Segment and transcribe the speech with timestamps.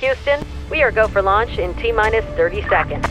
[0.00, 3.04] Houston, we are go for launch in T minus 30 seconds.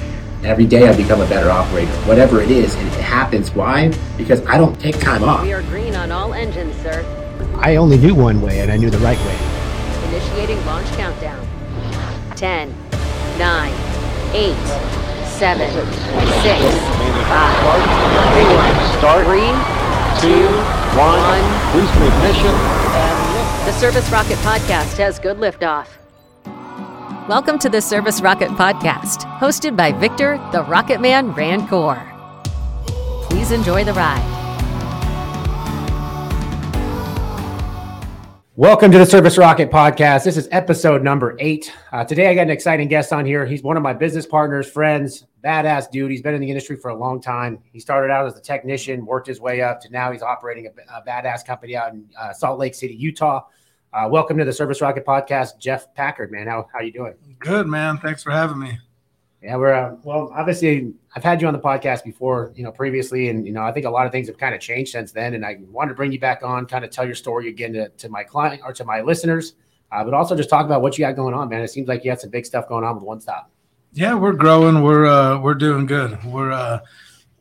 [0.46, 3.52] Every day I become a better operator, whatever it is, and it happens.
[3.52, 3.92] Why?
[4.16, 5.42] Because I don't take time off.
[5.42, 7.04] We are green on all engines, sir.
[7.58, 9.38] I only knew one way, and I knew the right way.
[10.08, 11.46] Initiating launch countdown.
[12.38, 12.74] 10,
[13.38, 13.74] 9,
[14.34, 14.56] 8,
[15.28, 15.92] 7, 6, 5,
[19.04, 19.42] 4, 3,
[20.22, 20.48] 2,
[20.96, 21.44] 1.
[21.74, 22.56] Boost ignition.
[23.66, 25.88] The Service Rocket Podcast has good liftoff.
[27.28, 32.02] Welcome to the Service Rocket Podcast, hosted by Victor, the Rocket Man Rand Rancour.
[33.24, 34.24] Please enjoy the ride.
[38.56, 40.24] Welcome to the Service Rocket Podcast.
[40.24, 41.70] This is episode number eight.
[41.92, 43.46] Uh, today, I got an exciting guest on here.
[43.46, 46.10] He's one of my business partners, friends, badass dude.
[46.10, 47.60] He's been in the industry for a long time.
[47.74, 50.98] He started out as a technician, worked his way up to now he's operating a,
[50.98, 53.42] a badass company out in uh, Salt Lake City, Utah.
[53.94, 56.32] Uh, welcome to the Service Rocket Podcast, Jeff Packard.
[56.32, 57.14] Man, how how you doing?
[57.40, 57.98] Good, man.
[57.98, 58.78] Thanks for having me.
[59.42, 60.32] Yeah, we're uh, well.
[60.36, 63.72] Obviously, I've had you on the podcast before, you know, previously, and you know, I
[63.72, 65.36] think a lot of things have kind of changed since then.
[65.36, 67.90] And I wanted to bring you back on, kind of tell your story again to,
[67.90, 69.54] to my client or to my listeners,
[69.92, 71.62] uh, but also just talk about what you got going on, man.
[71.62, 73.50] It seems like you had some big stuff going on with One Stop.
[73.94, 74.84] Yeah, we're growing.
[74.84, 76.22] We're uh, we're doing good.
[76.26, 76.80] We're uh,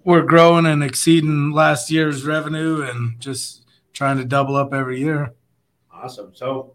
[0.05, 5.33] we're growing and exceeding last year's revenue, and just trying to double up every year.
[6.03, 6.33] Awesome.
[6.35, 6.75] So,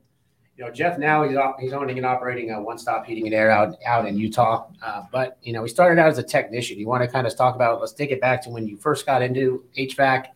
[0.57, 3.33] you know, Jeff now he's op- he's owning and operating a one stop heating and
[3.33, 4.67] air out out in Utah.
[4.83, 6.77] Uh, but you know, he started out as a technician.
[6.79, 7.79] You want to kind of talk about?
[7.79, 10.27] Let's take it back to when you first got into HVAC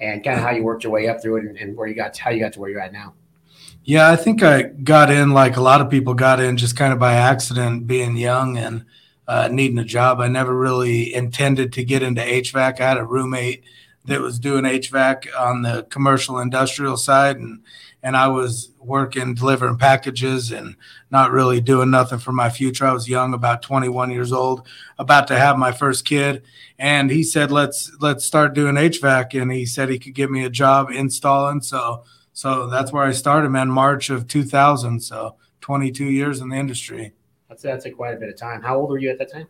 [0.00, 1.94] and kind of how you worked your way up through it and, and where you
[1.94, 3.14] got how you got to where you're at now.
[3.84, 6.92] Yeah, I think I got in like a lot of people got in just kind
[6.92, 8.84] of by accident, being young and
[9.26, 10.20] uh, needing a job.
[10.20, 12.80] I never really intended to get into HVAC.
[12.80, 13.64] I had a roommate
[14.04, 17.62] that was doing HVAC on the commercial industrial side, and
[18.02, 20.76] and I was working delivering packages and
[21.10, 22.86] not really doing nothing for my future.
[22.86, 24.66] I was young, about 21 years old,
[24.98, 26.42] about to have my first kid,
[26.78, 30.44] and he said, "Let's let's start doing HVAC," and he said he could give me
[30.44, 31.60] a job installing.
[31.60, 33.68] So so that's where I started, man.
[33.68, 35.00] March of 2000.
[35.00, 37.12] So 22 years in the industry.
[37.48, 38.62] That's that's a quite a bit of time.
[38.62, 39.46] How old were you at that time?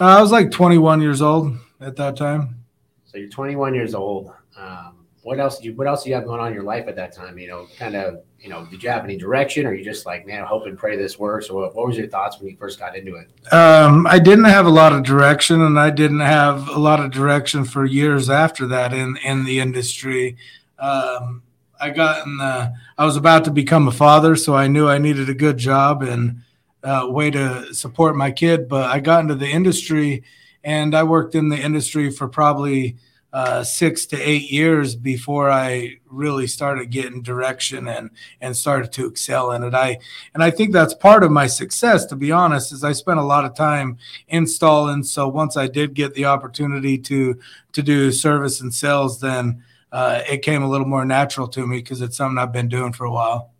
[0.00, 2.64] Uh, I was like 21 years old at that time.
[3.04, 4.32] So you're 21 years old.
[4.56, 4.95] Um,
[5.26, 5.60] what else?
[5.60, 7.36] You, what else do you have going on in your life at that time?
[7.36, 8.22] You know, kind of.
[8.38, 10.96] You know, did you have any direction, or you just like, man, hope and pray
[10.96, 11.48] this works?
[11.48, 13.52] Or what, what was your thoughts when you first got into it?
[13.52, 17.10] Um, I didn't have a lot of direction, and I didn't have a lot of
[17.10, 20.36] direction for years after that in in the industry.
[20.78, 21.42] Um,
[21.80, 22.72] I got in the.
[22.96, 26.02] I was about to become a father, so I knew I needed a good job
[26.02, 26.42] and
[26.84, 28.68] uh, way to support my kid.
[28.68, 30.22] But I got into the industry,
[30.62, 32.96] and I worked in the industry for probably
[33.36, 38.08] uh, six to eight years before I really started getting direction and
[38.40, 39.74] and started to excel in it.
[39.74, 39.98] I
[40.32, 42.06] and I think that's part of my success.
[42.06, 43.98] To be honest, is I spent a lot of time
[44.28, 45.02] installing.
[45.02, 47.38] So once I did get the opportunity to
[47.72, 51.76] to do service and sales, then uh, it came a little more natural to me
[51.76, 53.52] because it's something I've been doing for a while.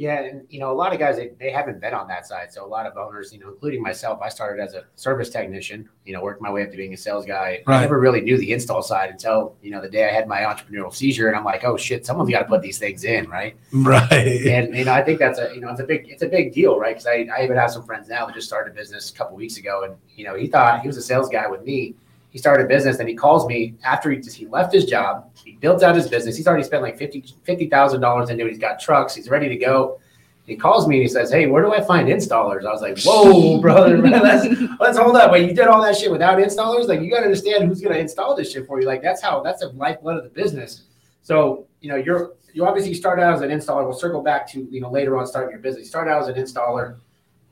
[0.00, 2.50] Yeah, and you know, a lot of guys they, they haven't been on that side.
[2.50, 5.90] So a lot of owners, you know, including myself, I started as a service technician.
[6.06, 7.62] You know, worked my way up to being a sales guy.
[7.66, 10.38] I never really knew the install side until you know the day I had my
[10.40, 13.54] entrepreneurial seizure, and I'm like, oh shit, someone's got to put these things in, right?
[13.74, 14.46] Right.
[14.46, 16.54] And you know, I think that's a you know it's a big it's a big
[16.54, 16.96] deal, right?
[16.96, 19.36] Because I, I even have some friends now that just started a business a couple
[19.36, 21.94] weeks ago, and you know he thought he was a sales guy with me.
[22.30, 25.30] He started a business, and he calls me after he just he left his job.
[25.44, 26.36] He built out his business.
[26.36, 28.50] He's already spent like fifty fifty thousand dollars into it.
[28.50, 29.14] He's got trucks.
[29.14, 29.98] He's ready to go.
[30.46, 32.98] He calls me and he says, "Hey, where do I find installers?" I was like,
[33.02, 34.46] "Whoa, brother, man, let's
[34.80, 35.32] let's hold up.
[35.32, 36.88] Wait, you did all that shit without installers?
[36.88, 38.86] Like, you got to understand who's going to install this shit for you.
[38.86, 40.84] Like, that's how that's the lifeblood of the business.
[41.22, 43.84] So, you know, you're you obviously start out as an installer.
[43.84, 45.84] We'll circle back to you know later on starting your business.
[45.84, 46.96] You started out as an installer,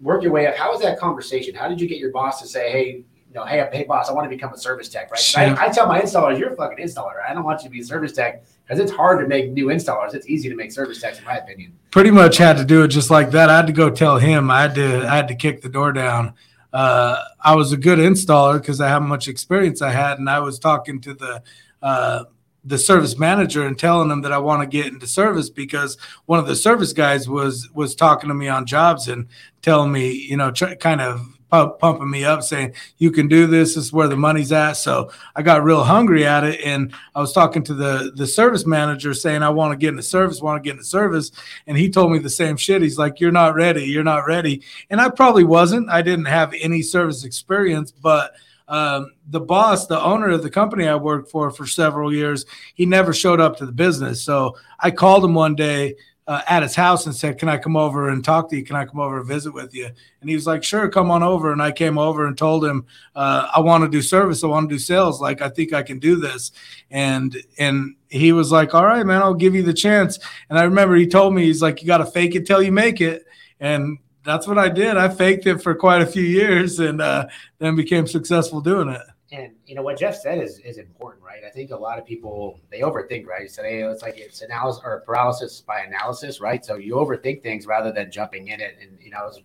[0.00, 0.56] work your way up.
[0.56, 1.54] How was that conversation?
[1.54, 4.12] How did you get your boss to say, "Hey, you know, hey, hey, boss, I
[4.12, 5.10] want to become a service tech"?
[5.10, 5.18] Right?
[5.18, 7.16] 'Cause I, I tell my installers, "You're a fucking installer.
[7.28, 9.66] I don't want you to be a service tech because it's hard to make new
[9.66, 10.14] installers.
[10.14, 12.88] It's easy to make service techs, in my opinion." Pretty much had to do it
[12.88, 13.50] just like that.
[13.50, 14.50] I had to go tell him.
[14.50, 15.06] I had to.
[15.06, 16.32] I had to kick the door down.
[16.72, 20.40] Uh, I was a good installer because I have much experience I had, and I
[20.40, 21.42] was talking to the.
[21.82, 22.24] Uh,
[22.64, 25.96] the service manager and telling them that I want to get into service because
[26.26, 29.26] one of the service guys was was talking to me on jobs and
[29.62, 33.46] telling me, you know, tr- kind of pump, pumping me up, saying you can do
[33.46, 33.74] this.
[33.74, 34.72] This is where the money's at.
[34.72, 38.66] So I got real hungry at it, and I was talking to the the service
[38.66, 41.30] manager saying I want to get into service, want to get into service,
[41.66, 42.82] and he told me the same shit.
[42.82, 43.84] He's like, "You're not ready.
[43.84, 45.90] You're not ready," and I probably wasn't.
[45.90, 48.34] I didn't have any service experience, but
[48.68, 52.84] um, the boss, the owner of the company I worked for for several years, he
[52.84, 54.22] never showed up to the business.
[54.22, 55.96] So I called him one day
[56.28, 58.62] uh, at his house and said, "Can I come over and talk to you?
[58.62, 59.88] Can I come over and visit with you?"
[60.20, 62.84] And he was like, "Sure, come on over." And I came over and told him,
[63.16, 64.44] uh, "I want to do service.
[64.44, 65.22] I want to do sales.
[65.22, 66.52] Like I think I can do this."
[66.90, 70.18] And and he was like, "All right, man, I'll give you the chance."
[70.50, 72.72] And I remember he told me, he's like, "You got to fake it till you
[72.72, 73.24] make it."
[73.58, 74.98] And that's what I did.
[74.98, 77.26] I faked it for quite a few years and uh,
[77.58, 79.02] then became successful doing it.
[79.30, 81.42] And you know what Jeff said is is important, right?
[81.46, 83.42] I think a lot of people they overthink, right?
[83.42, 87.42] He said, "Hey, it's like it's analysis or paralysis by analysis, right?" So you overthink
[87.42, 88.78] things rather than jumping in it.
[88.80, 89.42] And you know, I was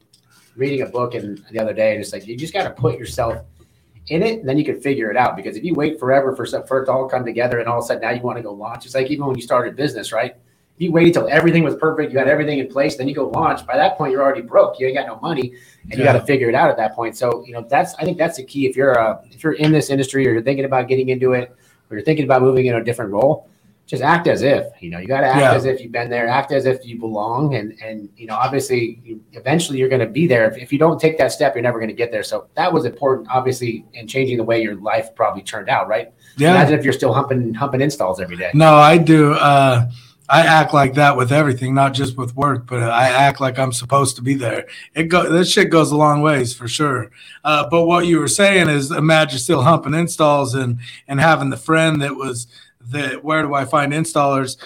[0.56, 2.98] reading a book and the other day, and it's like you just got to put
[2.98, 3.44] yourself
[4.08, 5.36] in it, and then you can figure it out.
[5.36, 7.84] Because if you wait forever for for it to all come together, and all of
[7.84, 10.14] a sudden now you want to go launch, it's like even when you started business,
[10.14, 10.38] right?
[10.78, 13.66] You waited till everything was perfect, you had everything in place, then you go launch.
[13.66, 14.80] By that point, you're already broke.
[14.80, 15.54] You ain't got no money,
[15.84, 17.16] and you got to figure it out at that point.
[17.16, 18.66] So, you know, that's I think that's the key.
[18.66, 21.56] If you're uh, if you're in this industry, or you're thinking about getting into it,
[21.90, 23.48] or you're thinking about moving in a different role,
[23.86, 25.54] just act as if you know you got to act yeah.
[25.54, 29.00] as if you've been there, act as if you belong, and and you know, obviously,
[29.04, 30.50] you, eventually, you're going to be there.
[30.50, 32.24] If, if you don't take that step, you're never going to get there.
[32.24, 35.88] So that was important, obviously, in changing the way your life probably turned out.
[35.88, 36.12] Right?
[36.38, 36.52] Yeah.
[36.52, 38.52] Imagine if you're still humping humping installs every day.
[38.54, 39.34] No, I do.
[39.34, 39.92] Uh,
[40.30, 43.74] I act like that with everything, not just with work, but I act like I'm
[43.74, 44.68] supposed to be there.
[44.96, 47.12] It go this shit goes a long ways for sure.
[47.44, 51.58] Uh, but what you were saying is, imagine still humping installs and and having the
[51.58, 52.48] friend that was
[52.82, 53.24] that.
[53.24, 54.58] Where do I find installers?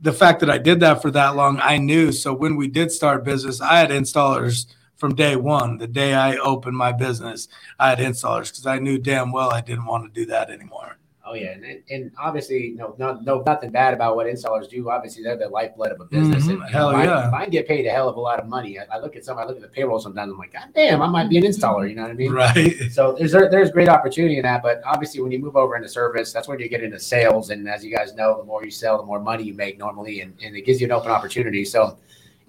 [0.00, 2.12] The fact that I did that for that long, I knew.
[2.12, 5.78] So when we did start business, I had installers from day one.
[5.78, 9.62] The day I opened my business, I had installers because I knew damn well I
[9.62, 10.97] didn't want to do that anymore.
[11.28, 14.88] Oh yeah, and, and obviously, no, no, no, nothing bad about what installers do.
[14.88, 16.44] Obviously, they're the lifeblood of a business.
[16.44, 16.62] Mm-hmm.
[16.62, 18.78] And, hell know, yeah, I, I get paid a hell of a lot of money.
[18.78, 20.32] I, I, look at some, I look at the payroll sometimes.
[20.32, 21.88] I'm like, God damn, I might be an installer.
[21.88, 22.32] You know what I mean?
[22.32, 22.90] Right.
[22.90, 26.32] So there's there's great opportunity in that, but obviously, when you move over into service,
[26.32, 27.50] that's when you get into sales.
[27.50, 30.22] And as you guys know, the more you sell, the more money you make normally,
[30.22, 31.64] and, and it gives you an open opportunity.
[31.64, 31.98] So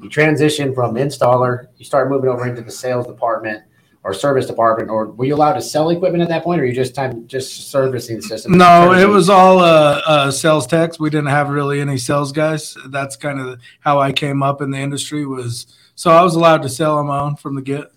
[0.02, 3.64] you transition from installer, you start moving over into the sales department
[4.04, 6.74] or service department, or were you allowed to sell equipment at that point, or you
[6.74, 8.58] just time just servicing the system?
[8.58, 11.00] No, it was all uh, uh, sales techs.
[11.00, 12.78] We didn't have really any sales guys.
[12.88, 15.26] That's kind of how I came up in the industry.
[15.26, 17.92] Was so I was allowed to sell on my own from the get.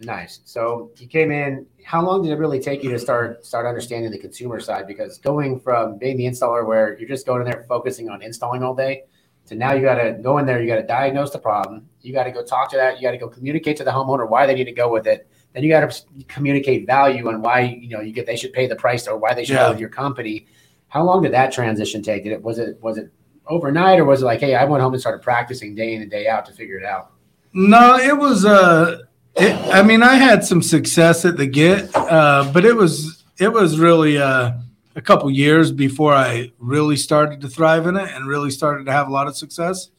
[0.00, 0.40] Nice.
[0.44, 1.66] So you came in.
[1.84, 4.86] How long did it really take you to start start understanding the consumer side?
[4.86, 8.62] Because going from being the installer, where you're just going in there focusing on installing
[8.62, 9.04] all day,
[9.46, 12.12] to now you got to go in there, you got to diagnose the problem, you
[12.12, 14.46] got to go talk to that, you got to go communicate to the homeowner why
[14.46, 15.28] they need to go with it.
[15.52, 18.66] Then you got to communicate value and why you know you get they should pay
[18.66, 19.66] the price or why they should yeah.
[19.66, 20.46] go with your company.
[20.88, 22.24] How long did that transition take?
[22.24, 23.10] Did it was it was it
[23.46, 26.10] overnight or was it like, hey, I went home and started practicing day in and
[26.10, 27.12] day out to figure it out?
[27.52, 29.02] No, it was uh
[29.36, 33.52] it, I mean, I had some success at the get, uh, but it was it
[33.52, 34.52] was really uh
[34.96, 38.92] a couple years before I really started to thrive in it and really started to
[38.92, 39.90] have a lot of success.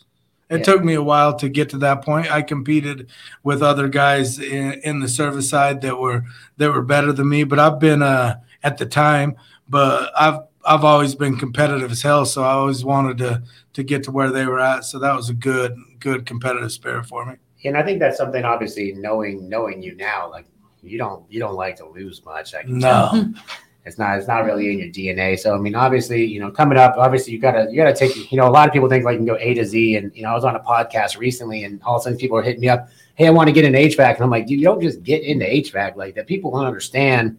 [0.49, 0.63] It yeah.
[0.63, 2.31] took me a while to get to that point.
[2.31, 3.09] I competed
[3.43, 6.23] with other guys in, in, the service side that were
[6.57, 9.37] that were better than me, but I've been uh, at the time.
[9.67, 13.41] But I've I've always been competitive as hell, so I always wanted to
[13.73, 14.85] to get to where they were at.
[14.85, 17.35] So that was a good good competitive spirit for me.
[17.65, 20.45] And I think that's something obviously knowing knowing you now, like
[20.83, 22.53] you don't you don't like to lose much.
[22.53, 23.33] I can no.
[23.85, 25.37] It's not it's not really in your DNA.
[25.37, 28.37] So I mean, obviously, you know, coming up, obviously you gotta you gotta take you
[28.37, 29.95] know, a lot of people think like you can go A to Z.
[29.97, 32.37] And you know, I was on a podcast recently and all of a sudden people
[32.37, 34.15] are hitting me up, hey, I want to get into HVAC.
[34.15, 36.25] And I'm like, you don't just get into HVAC like that.
[36.25, 37.37] People don't understand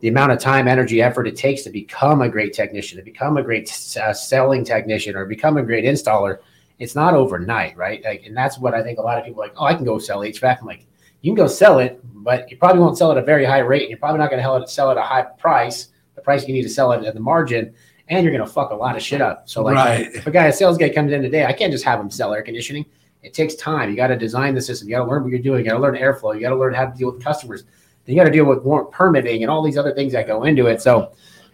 [0.00, 3.36] the amount of time, energy, effort it takes to become a great technician, to become
[3.36, 6.38] a great uh, selling technician, or become a great installer.
[6.80, 8.02] It's not overnight, right?
[8.04, 9.52] Like, and that's what I think a lot of people like.
[9.56, 10.58] Oh, I can go sell HVAC.
[10.60, 10.86] I'm like,
[11.22, 13.60] you can go sell it, but you probably won't sell it at a very high
[13.60, 13.82] rate.
[13.82, 16.52] And you're probably not going to sell it at a high price, the price you
[16.52, 17.72] need to sell it at the margin,
[18.08, 19.48] and you're going to fuck a lot of shit up.
[19.48, 20.12] So, like, right.
[20.12, 22.34] if a guy, a sales guy comes in today, I can't just have him sell
[22.34, 22.84] air conditioning.
[23.22, 23.88] It takes time.
[23.88, 24.88] You got to design the system.
[24.88, 25.64] You got to learn what you're doing.
[25.64, 26.34] You got to learn airflow.
[26.34, 27.62] You got to learn how to deal with customers.
[28.04, 30.42] Then you got to deal with warrant permitting and all these other things that go
[30.42, 30.82] into it.
[30.82, 31.12] So,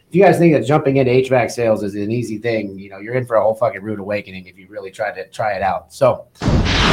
[0.08, 2.96] if you guys think that jumping into HVAC sales is an easy thing, you know,
[2.98, 5.62] you're in for a whole fucking rude awakening if you really try to try it
[5.62, 5.92] out.
[5.92, 6.26] So,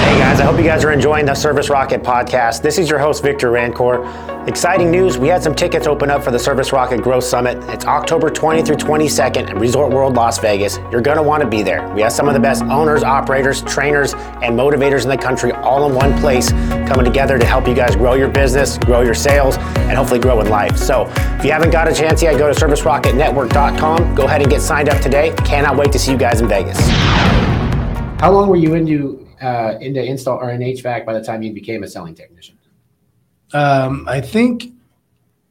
[0.05, 2.61] Hey guys, I hope you guys are enjoying the Service Rocket podcast.
[2.61, 4.05] This is your host, Victor Rancour.
[4.47, 7.57] Exciting news, we had some tickets open up for the Service Rocket Growth Summit.
[7.73, 10.77] It's October 20 through 22nd at Resort World Las Vegas.
[10.91, 11.91] You're going to want to be there.
[11.95, 15.89] We have some of the best owners, operators, trainers, and motivators in the country all
[15.89, 16.51] in one place
[16.87, 20.39] coming together to help you guys grow your business, grow your sales, and hopefully grow
[20.39, 20.77] in life.
[20.77, 21.07] So
[21.39, 24.13] if you haven't got a chance yet, go to servicerocketnetwork.com.
[24.13, 25.33] Go ahead and get signed up today.
[25.37, 26.77] Cannot wait to see you guys in Vegas.
[28.19, 31.53] How long were you into uh, into install or in HVAC by the time you
[31.53, 32.57] became a selling technician?
[33.53, 34.71] Um, I think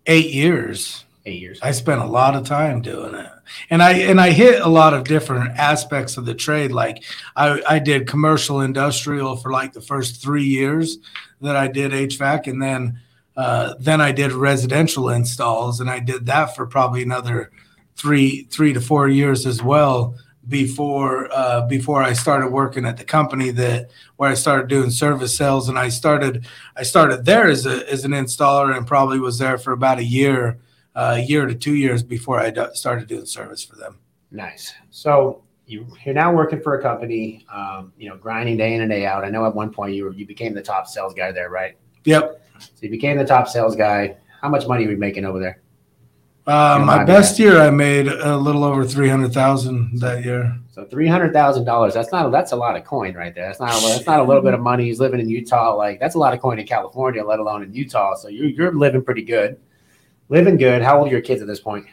[0.07, 1.05] eight years.
[1.27, 1.59] Eight years.
[1.63, 3.31] I spent a lot of time doing it.
[3.71, 6.73] And I and I hit a lot of different aspects of the trade.
[6.73, 7.03] Like
[7.37, 10.99] I, I did commercial industrial for like the first three years
[11.41, 13.01] that I did HVAC and then
[13.37, 17.51] uh, then I did residential installs and I did that for probably another
[17.97, 20.17] three three to four years as well
[20.49, 25.37] before uh, before I started working at the company that where I started doing service
[25.37, 26.47] sales and I started
[26.77, 30.05] I started there as a as an installer and probably was there for about a
[30.05, 30.59] year
[30.95, 33.99] a year to two years before I do- started doing service for them.
[34.31, 34.75] Nice.
[34.91, 38.91] So you you're now working for a company, um, you know, grinding day in and
[38.91, 39.25] day out.
[39.25, 41.77] I know at one point you were you became the top sales guy there, right?
[42.05, 42.43] Yep.
[42.59, 44.17] So you became the top sales guy.
[44.41, 45.63] How much money were you making over there?
[46.47, 50.57] Uh, Yeah, my best year, I made a little over three hundred thousand that year.
[50.73, 51.95] So three hundred thousand dollars.
[51.95, 53.47] That's not that's a lot of coin right there.
[53.47, 54.85] That's not that's not a little bit of money.
[54.85, 55.75] He's living in Utah.
[55.75, 58.15] Like that's a lot of coin in California, let alone in Utah.
[58.15, 59.59] So you're you're living pretty good,
[60.29, 60.83] living good.
[60.83, 61.87] How old are your kids at this point?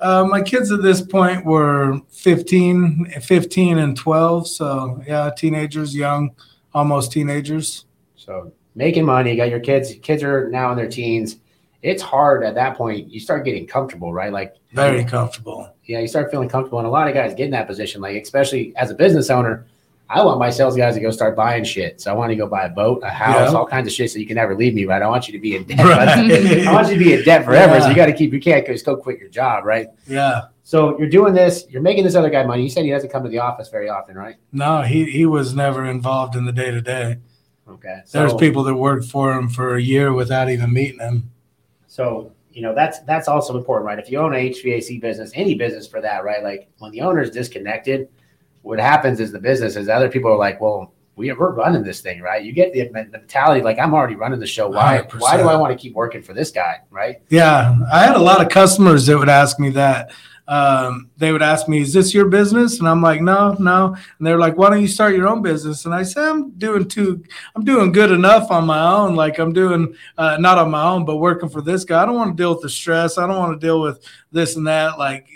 [0.00, 4.48] Uh, my kids at this point were 15, 15 and 12.
[4.48, 6.34] So, yeah, teenagers, young,
[6.74, 7.86] almost teenagers.
[8.16, 9.30] So making money.
[9.30, 9.94] You got your kids.
[10.02, 11.36] Kids are now in their teens.
[11.84, 13.10] It's hard at that point.
[13.12, 14.32] You start getting comfortable, right?
[14.32, 15.70] Like Very comfortable.
[15.84, 16.78] yeah, you start feeling comfortable.
[16.78, 19.66] And a lot of guys get in that position, like especially as a business owner.
[20.08, 22.00] I want my sales guys to go start buying shit.
[22.00, 23.58] So I want to go buy a boat, a house, Yeah.
[23.58, 25.00] all kinds of shit, so you can never leave me, right?
[25.02, 25.78] I want you to be in debt.
[25.78, 26.08] Right.
[26.68, 27.80] I want you to be in debt forever.
[27.80, 28.32] So you got to keep.
[28.32, 29.88] You can't just go quit your job, right?
[30.06, 30.42] Yeah.
[30.62, 31.66] So you're doing this.
[31.68, 32.62] You're making this other guy money.
[32.62, 34.36] You said he doesn't come to the office very often, right?
[34.52, 37.16] No, he, he was never involved in the day to day.
[37.68, 38.00] Okay.
[38.12, 41.30] There's people that worked for him for a year without even meeting him.
[41.94, 44.00] So you know that's that's also important, right?
[44.00, 46.42] If you own a HVAC business, any business for that, right?
[46.42, 48.08] Like when the owner is disconnected,
[48.62, 52.00] what happens is the business is other people are like, well, we, we're running this
[52.00, 52.42] thing, right?
[52.42, 54.68] You get the mentality like I'm already running the show.
[54.68, 55.02] Why?
[55.18, 57.22] Why do I want to keep working for this guy, right?
[57.28, 60.10] Yeah, I had a lot of customers that would ask me that.
[60.46, 64.26] Um, they would ask me, "Is this your business?" And I'm like, "No, no." And
[64.26, 67.22] they're like, "Why don't you start your own business?" And I said, "I'm doing too.
[67.56, 69.16] I'm doing good enough on my own.
[69.16, 72.02] Like I'm doing uh, not on my own, but working for this guy.
[72.02, 73.16] I don't want to deal with the stress.
[73.16, 74.98] I don't want to deal with this and that.
[74.98, 75.26] Like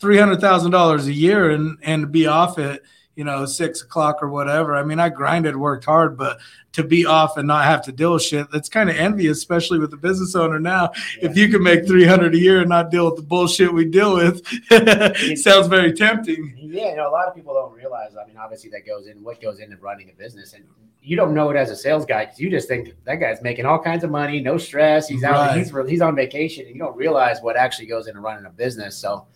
[0.00, 2.82] three hundred thousand dollars a year and and be off at
[3.16, 4.76] you know six o'clock or whatever.
[4.76, 6.38] I mean, I grinded, worked hard, but
[6.72, 9.78] to be off and not have to deal with shit, that's kind of envious, especially
[9.78, 10.92] with the business owner now.
[11.22, 13.86] If you can make three hundred a year and not deal with the bullshit we
[13.86, 14.46] deal with,
[15.38, 16.54] sounds very tempting.
[16.58, 18.12] Yeah, you know, a lot of people don't realize.
[18.22, 20.64] I mean, obviously, that goes in what goes into running a business, and
[21.02, 23.64] you don't know it as a sales guy because you just think that guy's making
[23.64, 25.08] all kinds of money, no stress.
[25.08, 25.58] He's out, Right.
[25.58, 28.96] he's he's on vacation, and you don't realize what actually goes into running a business.
[28.96, 29.26] So,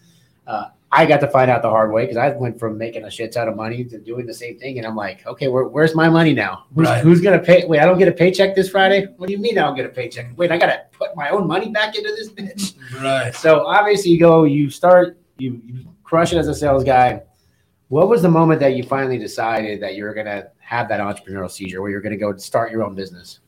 [0.47, 3.11] uh, I got to find out the hard way because I went from making a
[3.11, 5.95] shit ton of money to doing the same thing, and I'm like, okay, where, where's
[5.95, 6.65] my money now?
[6.75, 7.03] Who's, Right.
[7.03, 7.65] who's gonna pay?
[7.67, 9.07] Wait, I don't get a paycheck this Friday.
[9.17, 10.37] What do you mean I don't get a paycheck?
[10.37, 12.75] Wait, I gotta put my own money back into this bitch.
[13.01, 13.33] Right.
[13.35, 17.23] So obviously, you go, you start, you, you crush it as a sales guy.
[17.87, 21.51] What was the moment that you finally decided that you were gonna have that entrepreneurial
[21.51, 23.39] seizure, where you're gonna go start your own business?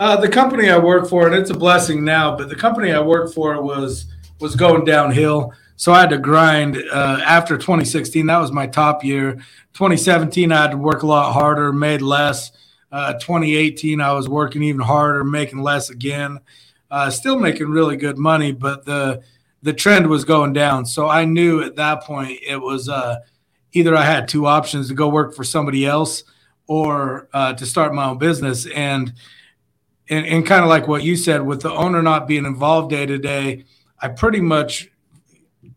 [0.00, 3.00] Uh, the company I work for, and it's a blessing now, but the company I
[3.00, 4.06] worked for was
[4.40, 5.52] was going downhill.
[5.76, 8.26] So I had to grind uh, after 2016.
[8.26, 9.34] That was my top year.
[9.74, 12.50] 2017, I had to work a lot harder, made less.
[12.90, 16.40] Uh, 2018, I was working even harder, making less again.
[16.90, 19.22] Uh, still making really good money, but the
[19.62, 20.86] the trend was going down.
[20.86, 23.16] So I knew at that point it was uh,
[23.72, 26.22] either I had two options to go work for somebody else
[26.68, 28.66] or uh, to start my own business.
[28.66, 29.12] And
[30.08, 33.06] and, and kind of like what you said, with the owner not being involved day
[33.06, 33.64] to day,
[34.00, 34.88] I pretty much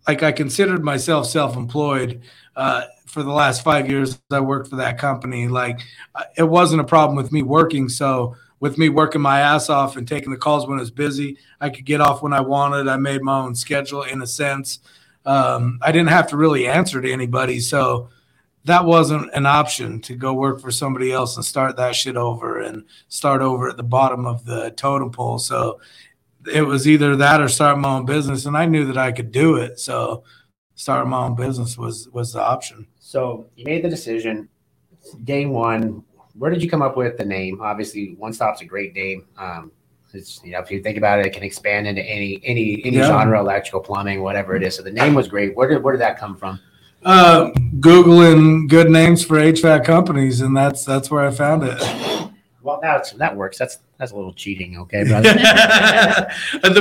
[0.07, 2.21] like I considered myself self-employed
[2.55, 4.19] uh, for the last five years.
[4.31, 5.47] I worked for that company.
[5.47, 5.81] Like
[6.15, 7.89] uh, it wasn't a problem with me working.
[7.89, 11.37] So with me working my ass off and taking the calls when I was busy,
[11.61, 12.87] I could get off when I wanted.
[12.87, 14.79] I made my own schedule in a sense.
[15.25, 17.59] Um, I didn't have to really answer to anybody.
[17.59, 18.09] So
[18.65, 22.59] that wasn't an option to go work for somebody else and start that shit over
[22.59, 25.39] and start over at the bottom of the totem pole.
[25.39, 25.79] So
[26.49, 29.31] it was either that or start my own business, and I knew that I could
[29.31, 29.79] do it.
[29.79, 30.23] So
[30.75, 32.87] starting my own business was was the option.
[32.99, 34.49] So you made the decision.
[35.23, 36.03] Day one,
[36.33, 37.61] where did you come up with the name?
[37.61, 39.25] Obviously, One Stop's a great name.
[39.37, 39.71] Um,
[40.13, 42.97] it's you know if you think about it, it can expand into any any any
[42.97, 43.07] Yeah.
[43.07, 44.75] genre, electrical, plumbing, whatever it is.
[44.75, 45.55] So the name was great.
[45.55, 46.59] Where did where did that come from?
[47.03, 52.28] Uh, Googling good names for HVAC companies, and that's that's where I found it.
[52.69, 53.57] Well, now it's, that works.
[53.57, 55.29] That's that's a little cheating, okay, brother.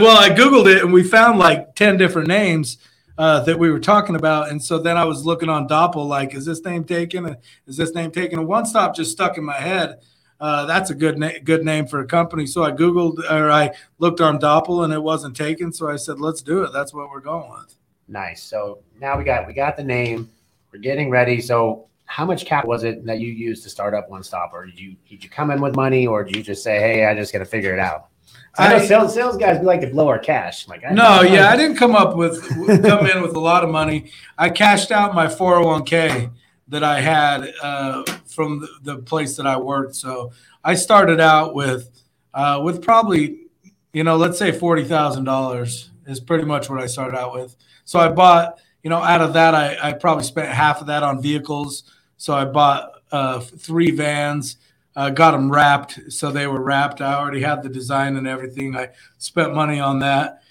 [0.01, 2.79] Well, I Googled it and we found like 10 different names
[3.17, 4.51] uh, that we were talking about.
[4.51, 7.37] And so then I was looking on DOPL, like, is this name taken?
[7.67, 8.39] Is this name taken?
[8.39, 9.99] And one stop just stuck in my head.
[10.41, 12.47] uh, that's a good na- good name for a company.
[12.47, 15.73] So I googled or I looked on DOPL and it wasn't taken.
[15.73, 16.73] So I said, let's do it.
[16.73, 17.75] That's what we're going with.
[18.07, 18.43] Nice.
[18.43, 20.29] So now we got we got the name.
[20.73, 21.41] We're getting ready.
[21.41, 24.67] So how much cap was it that you used to start up One Stop, or
[24.67, 27.15] did you did you come in with money, or did you just say, "Hey, I
[27.15, 28.09] just got to figure it out"?
[28.57, 30.67] I know I- sales sales guys we like to blow our cash.
[30.67, 32.43] Like I No, yeah, I didn't come up with
[32.83, 34.11] come in with a lot of money.
[34.37, 36.31] I cashed out my 401k
[36.69, 39.95] that I had uh, from the, the place that I worked.
[39.95, 40.33] So
[40.65, 41.91] I started out with
[42.35, 43.49] uh, with probably,
[43.93, 47.55] you know, let's say forty thousand dollars is pretty much what I started out with.
[47.85, 51.03] So I bought, you know, out of that, I, I probably spent half of that
[51.03, 51.85] on vehicles.
[52.19, 54.59] So I bought uh, three vans.
[54.95, 57.01] Uh, got them wrapped, so they were wrapped.
[57.01, 58.77] I already had the design and everything.
[58.77, 60.43] I spent money on that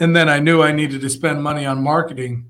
[0.00, 2.49] and then I knew I needed to spend money on marketing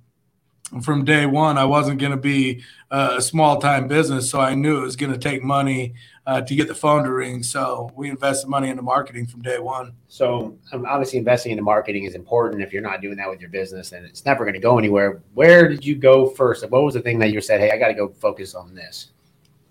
[0.82, 1.58] from day one.
[1.58, 4.96] I wasn't going to be uh, a small time business, so I knew it was
[4.96, 5.94] going to take money
[6.26, 7.42] uh, to get the phone to ring.
[7.42, 9.92] So we invested money into marketing from day one.
[10.08, 12.62] So um, obviously, investing into marketing is important.
[12.62, 15.22] If you're not doing that with your business, and it's never going to go anywhere.
[15.34, 16.68] Where did you go first?
[16.70, 19.10] What was the thing that you said, "Hey, I got to go focus on this"?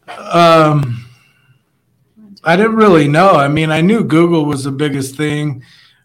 [0.07, 1.05] Um,
[2.43, 3.31] I didn't really know.
[3.31, 5.63] I mean, I knew Google was the biggest thing.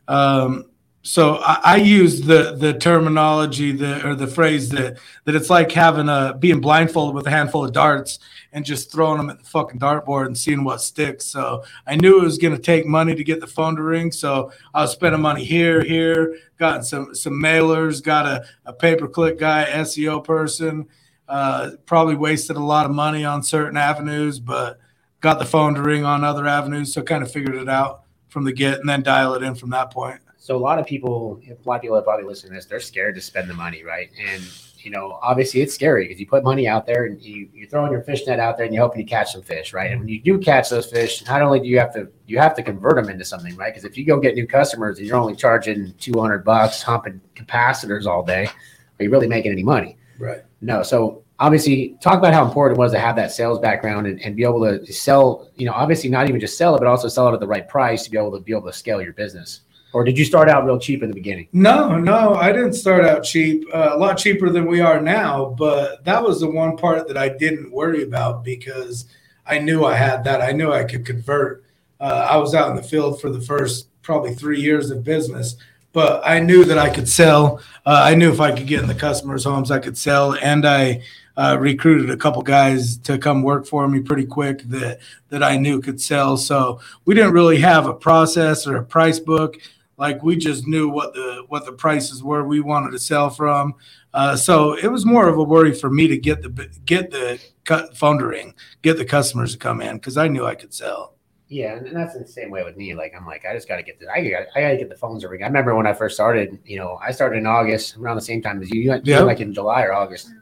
[0.09, 0.71] Um,
[1.07, 5.71] so I, I used the the terminology that or the phrase that that it's like
[5.71, 8.19] having a being blindfolded with a handful of darts
[8.55, 11.27] and just throwing them at the fucking dartboard and seeing what sticks.
[11.27, 14.13] So I knew it was to take money to get the phone to ring.
[14.13, 18.97] So I was spending money here, here, gotten some some mailers, got a, a pay
[18.97, 20.89] per click guy, SEO person.
[21.29, 24.79] Uh, probably wasted a lot of money on certain avenues, but
[25.21, 26.95] got the phone to ring on other avenues.
[26.95, 29.71] So kind of figured it out from the get and then dial it in from
[29.71, 30.21] that point.
[30.45, 32.67] So a lot of people, a lot of people are probably listening to this.
[32.67, 34.11] They're scared to spend the money, right?
[34.21, 34.43] And
[34.77, 37.91] you know, obviously, it's scary because you put money out there and you you're throwing
[37.91, 39.91] your fish net out there and you're hoping to catch some fish, right?
[39.91, 42.55] And when you do catch those fish, not only do you have to you have
[42.57, 43.73] to convert them into something, right?
[43.73, 47.23] Because if you go get new customers and you're only charging two hundred bucks humping
[47.35, 49.97] capacitors all day, are you really making any money?
[50.19, 50.43] Right.
[50.61, 50.83] No.
[50.83, 54.37] So obviously, talk about how important it was to have that sales background and, and
[54.37, 55.49] be able to sell.
[55.57, 57.67] You know, obviously not even just sell it, but also sell it at the right
[57.67, 59.63] price to be able to be able to scale your business.
[59.95, 61.47] Or did you start out real cheap in the beginning?
[61.53, 63.65] No, no, I didn't start out cheap.
[63.73, 67.17] Uh, a lot cheaper than we are now, but that was the one part that
[67.17, 69.07] I didn't worry about because
[69.47, 70.43] I knew I had that.
[70.43, 71.63] I knew I could convert.
[72.01, 75.55] Uh, I was out in the field for the first probably three years of business,
[75.93, 77.61] but I knew that I could sell.
[77.87, 80.67] Uh, I knew if I could get in the customers' homes, I could sell, and
[80.67, 81.03] I
[81.37, 85.57] uh, recruited a couple guys to come work for me pretty quick that that I
[85.57, 86.37] knew could sell.
[86.37, 89.57] So we didn't really have a process or a price book
[89.97, 93.75] like we just knew what the what the prices were we wanted to sell from
[94.13, 96.49] uh, so it was more of a worry for me to get the
[96.85, 98.53] get the to
[98.83, 101.15] get the customers to come in because i knew i could sell
[101.49, 102.95] Yeah, and that's the same way with me.
[102.95, 104.89] Like I'm like, I just got to get the, I got, I got to get
[104.89, 105.43] the phones to ring.
[105.43, 106.59] I remember when I first started.
[106.65, 108.81] You know, I started in August, around the same time as you.
[108.81, 109.21] You went Yeah.
[109.21, 110.33] like in July or August.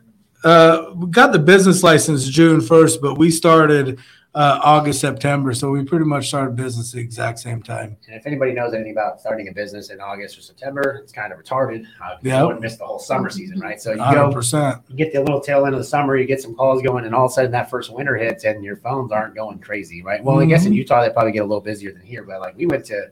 [0.44, 3.98] uh, we got the business license june 1st but we started
[4.34, 8.16] uh, august september so we pretty much started business at the exact same time And
[8.16, 11.38] if anybody knows anything about starting a business in August or September, it's kind of
[11.38, 11.84] retarded.
[12.02, 13.80] Uh, you wouldn't miss the whole summer season, right?
[13.80, 16.40] So you go, 100% you get the little tail end of the summer, you get
[16.40, 19.12] some calls going, and all of a sudden that first winter hits, and your phones
[19.12, 20.24] aren't going crazy, right?
[20.24, 20.76] Well, I guess in Mhm.
[20.76, 23.10] Utah they probably get a little busier than here, but like we went to,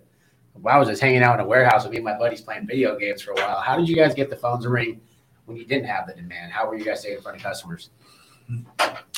[0.55, 2.67] well, I was just hanging out in a warehouse with me and my buddies playing
[2.67, 3.61] video games for a while.
[3.61, 5.01] How did you guys get the phones to ring
[5.45, 6.53] when you didn't have the demand?
[6.53, 7.91] How were you guys staying in front of customers?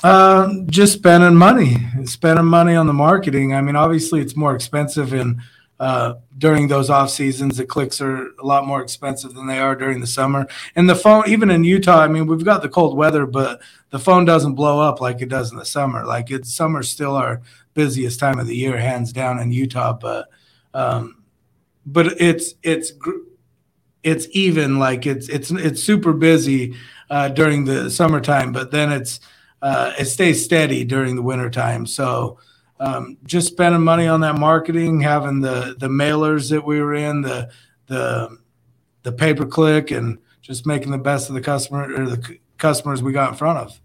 [0.04, 3.54] Um, just spending money, spending money on the marketing.
[3.54, 5.40] I mean, obviously, it's more expensive in
[5.78, 7.56] uh, during those off seasons.
[7.56, 10.46] The clicks are a lot more expensive than they are during the summer.
[10.74, 13.98] And the phone, even in Utah, I mean, we've got the cold weather, but the
[13.98, 16.04] phone doesn't blow up like it does in the summer.
[16.04, 17.42] Like it's summer's still our
[17.74, 19.92] busiest time of the year, hands down in Utah.
[19.92, 20.28] But
[20.74, 21.22] um,
[21.84, 22.92] but it's it's
[24.02, 26.74] it's even like it's it's it's super busy
[27.12, 29.20] uh, during the summertime, but then it's
[29.60, 31.86] uh, it stays steady during the wintertime.
[31.86, 32.38] So
[32.80, 37.20] um, just spending money on that marketing, having the the mailers that we were in,
[37.20, 37.50] the
[37.86, 38.38] the
[39.02, 42.40] the pay per click, and just making the best of the customer or the c-
[42.56, 43.78] customers we got in front of.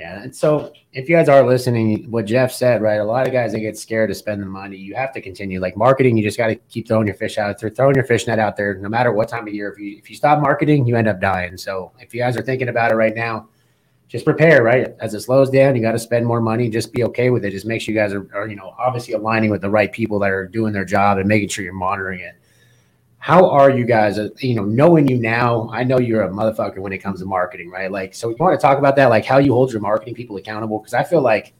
[0.00, 0.22] Yeah.
[0.22, 3.00] And so if you guys are listening, what Jeff said, right?
[3.00, 4.78] A lot of guys they get scared to spend the money.
[4.78, 5.60] You have to continue.
[5.60, 8.26] Like marketing, you just got to keep throwing your fish out there, throwing your fish
[8.26, 9.70] net out there, no matter what time of year.
[9.70, 11.58] If you if you stop marketing, you end up dying.
[11.58, 13.50] So if you guys are thinking about it right now,
[14.08, 14.96] just prepare, right?
[15.00, 16.70] As it slows down, you got to spend more money.
[16.70, 17.50] Just be okay with it.
[17.50, 20.18] Just make sure you guys are, are, you know, obviously aligning with the right people
[20.20, 22.36] that are doing their job and making sure you're monitoring it.
[23.20, 25.68] How are you guys, uh, you know, knowing you now?
[25.72, 27.92] I know you're a motherfucker when it comes to marketing, right?
[27.92, 30.36] Like, so you want to talk about that, like how you hold your marketing people
[30.38, 30.78] accountable?
[30.78, 31.52] Because I feel like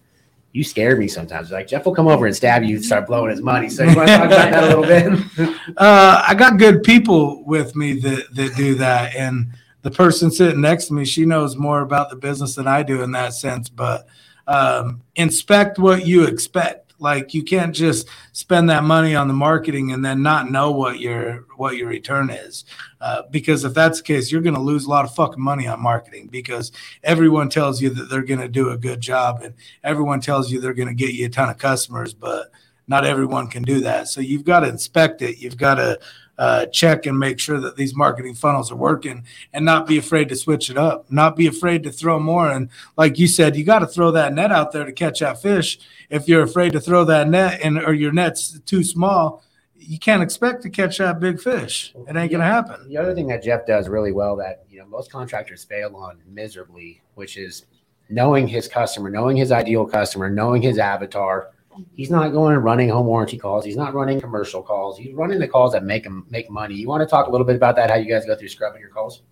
[0.53, 1.51] you scare me sometimes.
[1.51, 3.69] Like Jeff will come over and stab you and start blowing his money.
[3.69, 5.57] So you want to talk about that a little bit?
[5.77, 10.63] uh, I got good people with me that that do that, and the person sitting
[10.63, 13.69] next to me, she knows more about the business than I do in that sense.
[13.69, 14.07] But
[14.47, 16.90] um, inspect what you expect.
[17.01, 21.01] Like you can't just spend that money on the marketing and then not know what
[21.01, 22.65] your what your return is,
[23.01, 25.67] uh, because if that's the case, you're going to lose a lot of fucking money
[25.67, 29.55] on marketing because everyone tells you that they're going to do a good job and
[29.83, 32.53] everyone tells you they're going to get you a ton of customers, but
[32.87, 34.09] not everyone can do that.
[34.09, 35.39] So you've got to inspect it.
[35.39, 35.99] You've got to
[36.41, 39.23] uh, check and make sure that these marketing funnels are working
[39.53, 42.51] and not be afraid to switch it up, not be afraid to throw more.
[42.51, 45.43] And like you said, you got to throw that net out there to catch that
[45.43, 45.79] fish.
[46.09, 49.45] If you're afraid to throw that net and or your net's too small,
[49.77, 51.95] you can't expect to catch that big fish.
[52.09, 52.89] It ain't gonna happen.
[52.89, 56.23] The other thing that Jeff does really well that you know most contractors fail on
[56.27, 57.67] miserably, which is
[58.09, 61.51] knowing his customer, knowing his ideal customer, knowing his avatar.
[61.95, 63.65] He's not going and running home warranty calls.
[63.65, 64.99] He's not running commercial calls.
[64.99, 66.75] He's running the calls that make him make money.
[66.75, 67.91] You want to talk a little bit about that?
[67.91, 69.23] How you guys go through scrubbing your calls?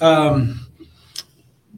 [0.00, 0.66] Um,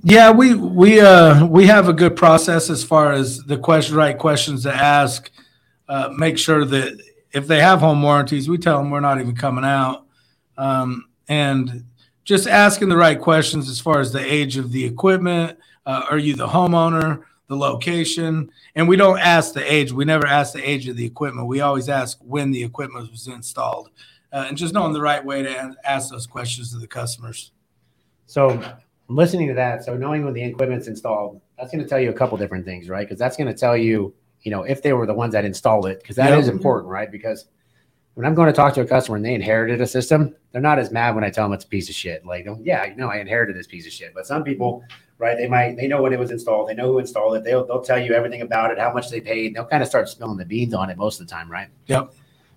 [0.03, 4.19] yeah, we we uh we have a good process as far as the question right
[4.19, 5.31] questions to ask.
[5.89, 7.01] Uh, make sure that
[7.33, 10.07] if they have home warranties, we tell them we're not even coming out,
[10.57, 11.85] um, and
[12.25, 15.59] just asking the right questions as far as the age of the equipment.
[15.87, 17.25] Uh, are you the homeowner?
[17.51, 19.91] The location, and we don't ask the age.
[19.91, 21.49] We never ask the age of the equipment.
[21.49, 23.91] We always ask when the equipment was installed,
[24.33, 27.51] uh, and just knowing the right way to ask those questions to the customers.
[28.27, 28.63] So
[29.09, 32.13] listening to that, so knowing when the equipment's installed, that's going to tell you a
[32.13, 33.05] couple different things, right?
[33.05, 35.87] Because that's going to tell you, you know, if they were the ones that installed
[35.87, 36.39] it, because that Yep.
[36.39, 37.11] is important, right?
[37.11, 37.47] Because
[38.15, 40.79] when I'm going to talk to a customer and they inherited a system, they're not
[40.79, 42.25] as mad when I tell them it's a piece of shit.
[42.25, 44.15] Like, yeah, you know, I inherited this piece of shit.
[44.15, 44.85] But some people,
[45.21, 45.37] right?
[45.37, 47.45] They might they know when it was installed, they know who installed it.
[47.45, 49.55] They'll they'll tell you everything about it, how much they paid.
[49.55, 51.69] They'll kind of start spilling the beans on it most of the time, right?
[51.87, 52.15] Yep.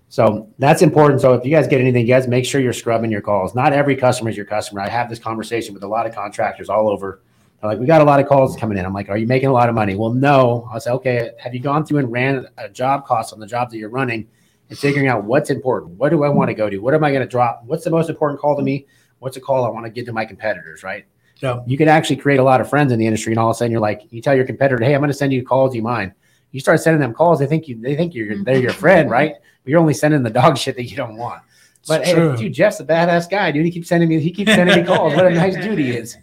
[0.09, 1.21] So that's important.
[1.21, 3.55] So if you guys get anything, you guys make sure you're scrubbing your calls.
[3.55, 4.81] Not every customer is your customer.
[4.81, 7.21] I have this conversation with a lot of contractors all over.
[7.59, 8.85] They're like, we got a lot of calls coming in.
[8.85, 9.95] I'm like, are you making a lot of money?
[9.95, 10.69] Well, no.
[10.71, 13.71] I'll say, okay, have you gone through and ran a job cost on the job
[13.71, 14.27] that you're running
[14.69, 15.97] and figuring out what's important?
[15.97, 16.77] What do I want to go to?
[16.77, 17.63] What am I going to drop?
[17.65, 18.85] What's the most important call to me?
[19.17, 21.05] What's a call I want to get to my competitors, right?
[21.43, 21.65] Yep.
[21.67, 23.57] You can actually create a lot of friends in the industry, and all of a
[23.57, 25.71] sudden you're like, you tell your competitor, hey, I'm going to send you calls.
[25.71, 26.13] Do you mind?
[26.51, 27.39] You start sending them calls.
[27.39, 29.33] They think you, they think you're, they're your friend, right?
[29.63, 31.41] But you're only sending the dog shit that you don't want.
[31.85, 33.65] But hey, dude, Jeff's a badass guy, dude.
[33.65, 35.15] He keeps sending me, he keeps sending me calls.
[35.15, 36.17] What a nice dude he is.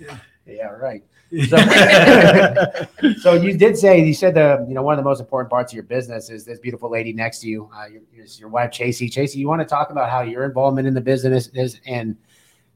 [0.46, 1.02] Yeah, right.
[1.48, 1.58] So,
[3.20, 5.70] so you did say you said the you know one of the most important parts
[5.70, 8.72] of your business is this beautiful lady next to you, uh, your, your your wife
[8.72, 9.08] Chacie.
[9.08, 12.16] Chacie, you want to talk about how your involvement in the business is, and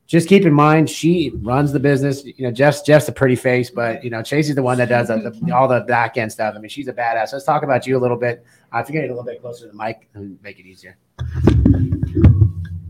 [0.07, 2.25] just keep in mind she runs the business.
[2.25, 5.09] You know, Jeff's Jeff's a pretty face, but you know Chacie's the one that does
[5.09, 6.55] the, the, all the back end stuff.
[6.57, 7.33] I mean, she's a badass.
[7.33, 8.45] Let's talk about you a little bit.
[8.73, 10.97] Uh, if you get a little bit closer to the mic, and make it easier.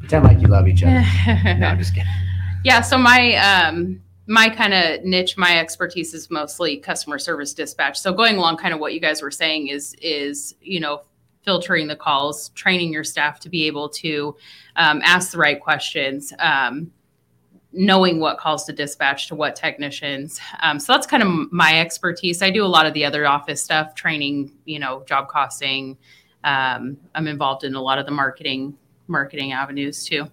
[0.00, 1.04] Pretend like you love each other.
[1.58, 2.10] no, I'm just kidding.
[2.64, 7.98] Yeah, so my um my kind of niche, my expertise is mostly customer service dispatch.
[7.98, 11.02] So going along kind of what you guys were saying is is, you know,
[11.44, 14.34] filtering the calls, training your staff to be able to
[14.76, 16.90] um, ask the right questions, um,
[17.74, 20.40] knowing what calls to dispatch to what technicians.
[20.62, 22.40] Um, so that's kind of my expertise.
[22.40, 25.98] I do a lot of the other office stuff, training, you know, job costing.
[26.44, 30.26] Um, I'm involved in a lot of the marketing marketing avenues too.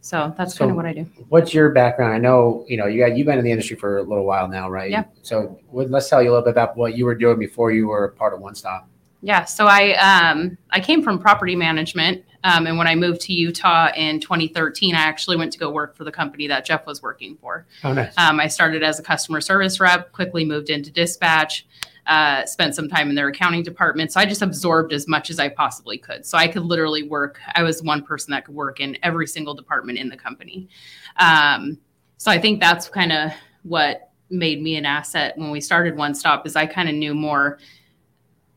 [0.00, 1.06] So that's kind of what I do.
[1.28, 2.12] What's your background?
[2.12, 4.48] I know you know you got you've been in the industry for a little while
[4.48, 4.90] now, right?
[4.90, 5.04] Yeah.
[5.22, 8.08] So let's tell you a little bit about what you were doing before you were
[8.08, 8.88] part of One Stop.
[9.22, 13.32] Yeah, so I um, I came from property management, um, and when I moved to
[13.32, 17.02] Utah in 2013, I actually went to go work for the company that Jeff was
[17.02, 17.66] working for.
[17.84, 18.12] Oh, nice.
[18.16, 21.66] Um, I started as a customer service rep, quickly moved into dispatch,
[22.06, 24.12] uh, spent some time in their accounting department.
[24.12, 26.26] So I just absorbed as much as I possibly could.
[26.26, 27.38] So I could literally work.
[27.54, 30.68] I was one person that could work in every single department in the company.
[31.16, 31.78] Um,
[32.16, 33.30] so I think that's kind of
[33.62, 36.46] what made me an asset when we started One Stop.
[36.46, 37.58] Is I kind of knew more.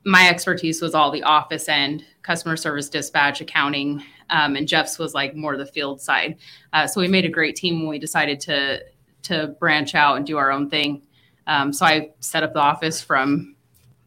[0.05, 5.13] My expertise was all the office end, customer service, dispatch, accounting, um, and Jeff's was
[5.13, 6.37] like more the field side.
[6.73, 8.83] Uh, so we made a great team when we decided to
[9.23, 11.01] to branch out and do our own thing.
[11.47, 13.55] Um, so I set up the office from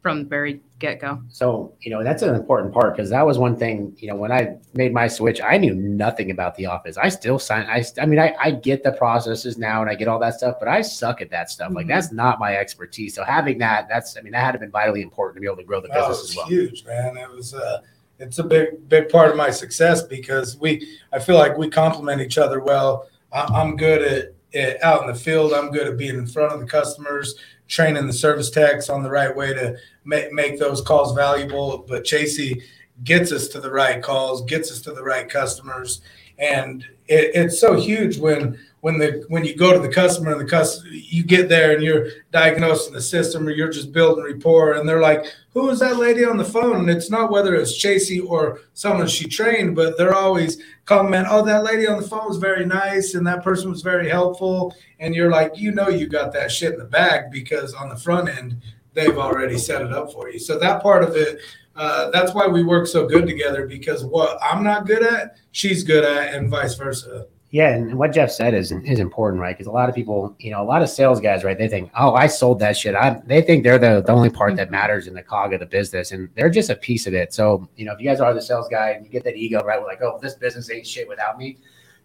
[0.01, 1.21] from the very get go.
[1.29, 3.95] So you know that's an important part because that was one thing.
[3.99, 6.97] You know when I made my switch, I knew nothing about the office.
[6.97, 7.67] I still sign.
[7.69, 10.57] I I mean I, I get the processes now and I get all that stuff,
[10.59, 11.73] but I suck at that stuff.
[11.73, 11.91] Like Mhm.
[11.91, 13.15] that's not my expertise.
[13.15, 15.57] So having that, that's I mean that had to been vitally important to be able
[15.57, 16.47] to grow the Oh, business it's as well.
[16.47, 17.17] huge, man.
[17.17, 17.81] It was uh
[18.21, 22.21] it's a big big part of my success because we I feel like we complement
[22.21, 23.09] each other well.
[23.33, 25.53] I, I'm good at, at out in the field.
[25.53, 27.35] I'm good at being in front of the customers
[27.69, 29.77] training the service techs on the right way to
[30.09, 31.85] make, make those calls valuable.
[31.87, 32.63] But Chacie
[33.05, 36.01] gets us to the right calls, gets us to the right customers,
[36.39, 40.41] and it, it's so huge when when the when you go to the customer and
[40.41, 44.75] the customer you get there and you're diagnosing the system or you're just building rapport
[44.75, 47.83] and they're like who is that lady on the phone and it's not whether it's
[47.83, 52.29] Chacie or someone she trained but they're always comment oh that lady on the phone
[52.29, 56.07] was very nice and that person was very helpful and you're like you know you
[56.07, 58.63] got that shit in the bag because on the front end
[58.99, 61.41] they've already set it up for you so that part of it
[61.77, 65.85] uh, that's why we work so good together because what I'm not good at she's
[65.85, 69.57] good at and vice versa yeah, and what Jeff said is is important, right?
[69.57, 71.57] Because a lot of people, you know, a lot of sales guys, right?
[71.57, 72.95] They think, oh, I sold that shit.
[72.95, 75.67] I they think they're the, the only part that matters in the cog of the
[75.67, 77.33] business, and they're just a piece of it.
[77.33, 79.65] So, you know, if you guys are the sales guy and you get that ego,
[79.65, 79.81] right?
[79.81, 81.57] We're like, oh, this business ain't shit without me.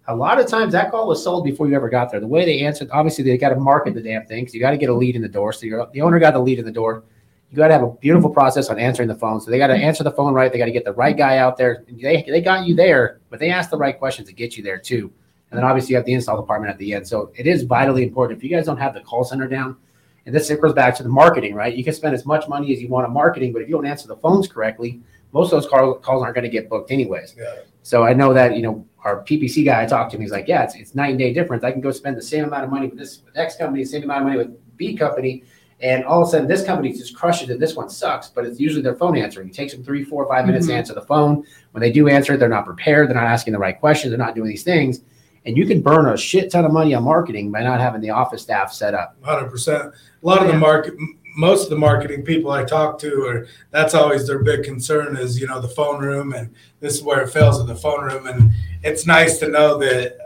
[0.08, 2.20] A lot of times that call was sold before you ever got there.
[2.20, 4.48] The way they answered, obviously, they got to market the damn thing.
[4.48, 5.54] So you got to get a lead in the door.
[5.54, 7.04] So you're, the owner got the lead in the door.
[7.50, 9.39] You got to have a beautiful process on answering the phone.
[9.39, 10.52] So they got to answer the phone right.
[10.52, 11.86] They got to get the right guy out there.
[11.88, 14.80] They, they got you there, but they asked the right questions to get you there
[14.80, 15.13] too.
[15.52, 17.08] And then obviously you have the install department at the end.
[17.08, 18.39] So it is vitally important.
[18.39, 19.78] If you guys don't have the call center down,
[20.26, 21.76] and this goes back to the marketing, right?
[21.76, 23.86] You can spend as much money as you want on marketing, but if you don't
[23.86, 25.00] answer the phones correctly,
[25.32, 27.36] most of those call, calls aren't going to get booked anyways.
[27.38, 27.56] Yeah.
[27.84, 30.48] So I know that, you know, our PPC guy I talked to him, he's like,
[30.48, 31.63] yeah, it's, it's night and day difference.
[31.63, 34.04] I can go spend the same amount of money with this with X company, same
[34.04, 35.44] amount of money with B company.
[35.82, 37.60] And all of a sudden, this company just crushes it.
[37.60, 39.50] This one sucks, but it's usually their phone answering.
[39.50, 40.78] It takes them three, four, five minutes to Mhm.
[40.78, 41.44] answer the phone.
[41.72, 43.10] When they do answer it, they're not prepared.
[43.10, 44.12] They're not asking the right questions.
[44.12, 45.02] They're not doing these things.
[45.46, 48.12] And you can burn a shit ton of money on marketing by not having the
[48.12, 49.18] office staff set up.
[49.24, 49.92] Hundred percent.
[50.24, 53.48] A lot of the market, m- most of the marketing people I talk to are
[53.72, 57.22] that's always their big concern is you know the phone room and this is where
[57.22, 58.52] it fails in the phone room and
[58.84, 60.17] it's nice to know that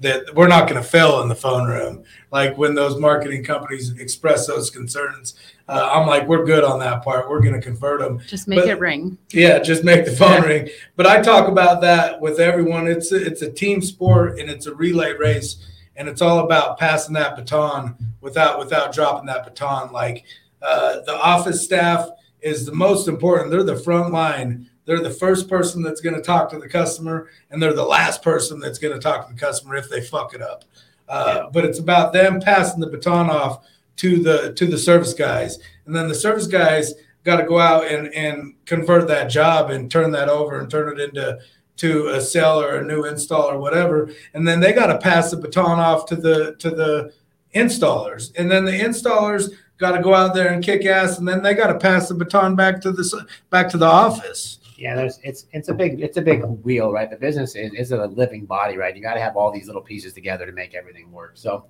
[0.00, 2.02] that we're not going to fail in the phone room.
[2.32, 5.34] Like when those marketing companies express those concerns,
[5.68, 7.28] uh, I'm like we're good on that part.
[7.28, 8.18] We're going to convert them.
[8.26, 9.18] Just make But- it ring.
[9.30, 10.48] Yeah, just make the phone Yeah.
[10.48, 10.68] ring.
[10.96, 12.88] But I talk about that with everyone.
[12.88, 15.56] It's a, it's a team sport and it's a relay race,
[15.96, 19.92] and it's all about passing that baton without without dropping that baton.
[19.92, 20.24] Like
[20.62, 22.08] uh, the office staff
[22.40, 23.50] is the most important.
[23.50, 24.68] They're the front line.
[24.84, 28.22] They're the first person that's going to talk to the customer, and they're the last
[28.22, 30.64] person that's going to talk to the customer if they fuck it up.
[31.08, 31.50] Uh, Yeah.
[31.52, 35.94] But it's about them passing the baton off to the to the service guys, and
[35.94, 36.94] then the service guys
[37.24, 40.98] got to go out and and convert that job and turn that over and turn
[40.98, 41.38] it into
[41.76, 45.30] to a sale or a new install or whatever and then they got to pass
[45.30, 47.12] the baton off to the to the
[47.54, 51.42] installers and then the installers got to go out there and kick ass and then
[51.42, 55.18] they got to pass the baton back to the back to the office Yeah, there's
[55.22, 57.10] it's it's a big it's a big wheel, right?
[57.10, 58.94] The business is, is a living body, right?
[58.94, 61.32] You got to have all these little pieces together to make everything work.
[61.34, 61.66] So,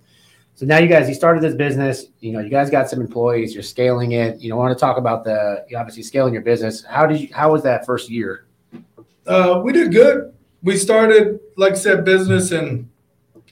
[0.54, 2.06] so now you guys, you started this business.
[2.20, 3.54] You know, you guys got some employees.
[3.54, 4.40] You're scaling it.
[4.40, 6.84] You know, want to talk about the you obviously scaling your business.
[6.84, 7.28] How did you?
[7.32, 8.46] How was that first year?
[9.26, 12.88] uh, we did good we started like i said business in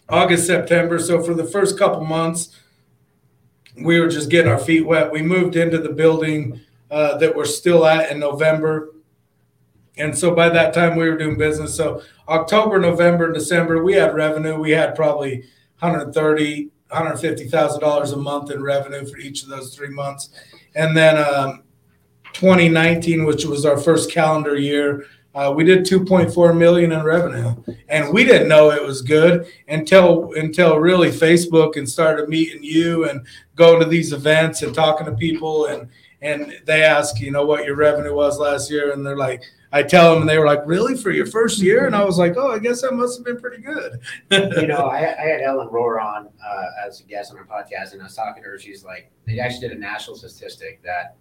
[0.09, 2.57] august september so for the first couple months
[3.81, 5.11] we were just getting our feet wet.
[5.11, 6.61] We moved into the building
[6.91, 8.95] uh, that we're still at in november.
[9.97, 11.75] And so by that time we were doing business.
[11.75, 14.59] So october november and december we had revenue.
[14.59, 15.45] We had probably
[15.81, 20.31] 130 150000 dollars a month in revenue for each of those three months.
[20.75, 21.65] And then um,
[22.33, 25.07] 2019 which was our first calendar year
[25.39, 27.55] uh, we did 2.4 million in revenue
[27.89, 33.09] and we didn't know it was good until until really facebook and started meeting you
[33.09, 33.25] and
[33.55, 35.67] going to these events and talking to people.
[35.67, 35.89] And
[36.23, 38.93] and they ask you know what your revenue was last year?
[38.93, 40.97] And they're like i tell them and they were like really?
[40.97, 41.87] For your first year?
[41.87, 44.01] And i was like oh i guess that must have been pretty good.
[44.33, 47.93] You know, I, I had Ellen Rohr on uh, as a guest on our podcast,
[47.93, 48.59] and I was talking to her.
[48.59, 51.17] She's like, they actually did a national statistic that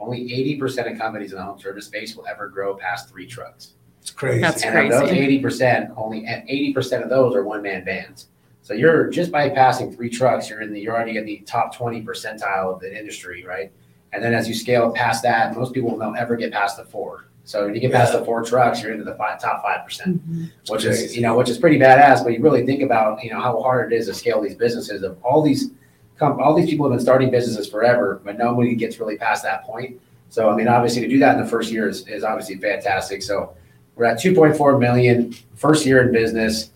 [0.00, 0.28] only
[0.58, 3.74] 80% of companies in the home service space will ever grow past three trucks.
[4.00, 5.24] it's crazy That's and of those crazy.
[5.24, 8.28] eighty percent, only eighty percent of those are one man bands.
[8.62, 11.74] So you're just by passing three trucks, you're in the you're already in the top
[11.74, 13.72] twenty percentile of the industry, right?
[14.12, 17.26] And then as you scale past that, most people don't ever get past the four.
[17.44, 20.16] So when you get past the four trucks, you're into the five, top five percent,
[20.26, 20.72] mm-hmm.
[20.72, 22.22] which is you know which is pretty badass.
[22.24, 25.02] But you really think about you know how hard it is to scale these businesses.
[25.02, 25.70] Of all these,
[26.18, 29.64] com- all these people have been starting businesses forever, but nobody gets really past that
[29.64, 30.00] point.
[30.30, 33.22] So I mean, obviously, to do that in the first year is, is obviously fantastic.
[33.22, 33.54] So
[33.94, 36.70] we're at 2.4 million, first year in business.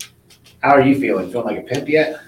[0.61, 1.29] How are you feeling?
[1.31, 2.21] Feeling like a pimp yet?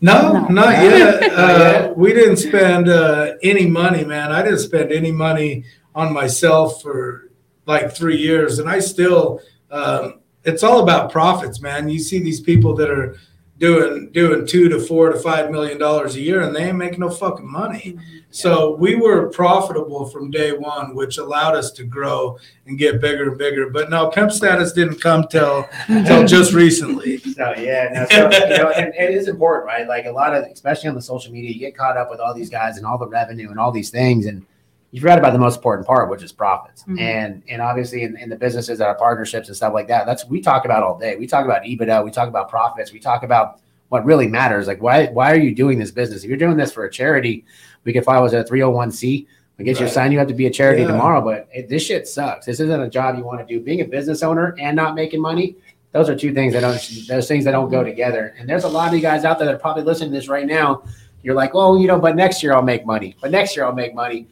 [0.00, 0.48] No, No.
[0.48, 1.20] not yet.
[1.20, 4.32] Not Uh, we didn't spend uh, any money, man.
[4.32, 5.64] I didn't spend any money
[5.94, 7.30] on myself for
[7.66, 9.40] like three years, and I still.
[9.70, 11.88] Um, it's all about profits, man.
[11.88, 13.16] You see these people that are
[13.58, 17.00] doing doing two to four to five million dollars a year, and they ain't making
[17.00, 17.94] no fucking money.
[17.96, 18.18] Mm-hmm.
[18.30, 22.36] So we were profitable from day one, which allowed us to grow
[22.66, 23.70] and get bigger and bigger.
[23.70, 27.18] But no, pimp status didn't come till till just recently.
[27.18, 29.86] So yeah, no, so, you know, and, and it is important, right?
[29.86, 32.34] Like a lot of, especially on the social media, you get caught up with all
[32.34, 34.44] these guys and all the revenue and all these things, and
[34.94, 36.84] you forgot about the most important part, which is profits.
[36.84, 37.00] Mhm.
[37.00, 40.24] And and obviously in, in the businesses that are partnerships and stuff like that, that's
[40.28, 41.16] we talk about all day.
[41.16, 44.68] We talk about EBITDA, we talk about profits, we talk about what really matters.
[44.68, 46.22] Like why why are you doing this business?
[46.22, 47.44] If you're doing this for a charity,
[47.82, 49.26] we could file as a 301c.
[49.58, 49.92] We get you a Right.
[49.94, 50.88] sign, you have to be a charity Yeah.
[50.88, 52.46] tomorrow, but it, this shit sucks.
[52.46, 53.60] This isn't a job you want to do.
[53.60, 55.56] Being a business owner and not making money,
[55.90, 58.32] those are two things that don't those things that don't go together.
[58.38, 60.28] And there's a lot of you guys out there that are probably listening to this
[60.28, 60.82] right now.
[61.24, 63.16] You're like, oh, you know, but next year I'll make money.
[63.20, 64.28] But next year I'll make money.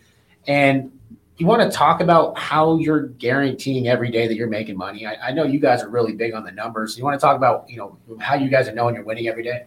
[0.46, 0.90] And
[1.38, 5.06] you want to talk about how you're guaranteeing every day that you're making money.
[5.06, 6.96] I, I know you guys are really big on the numbers.
[6.96, 9.42] You want to talk about, you know, how you guys are knowing you're winning every
[9.42, 9.64] day.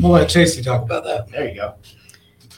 [0.00, 1.28] We'll let Chacie talk about that.
[1.28, 1.74] There you go.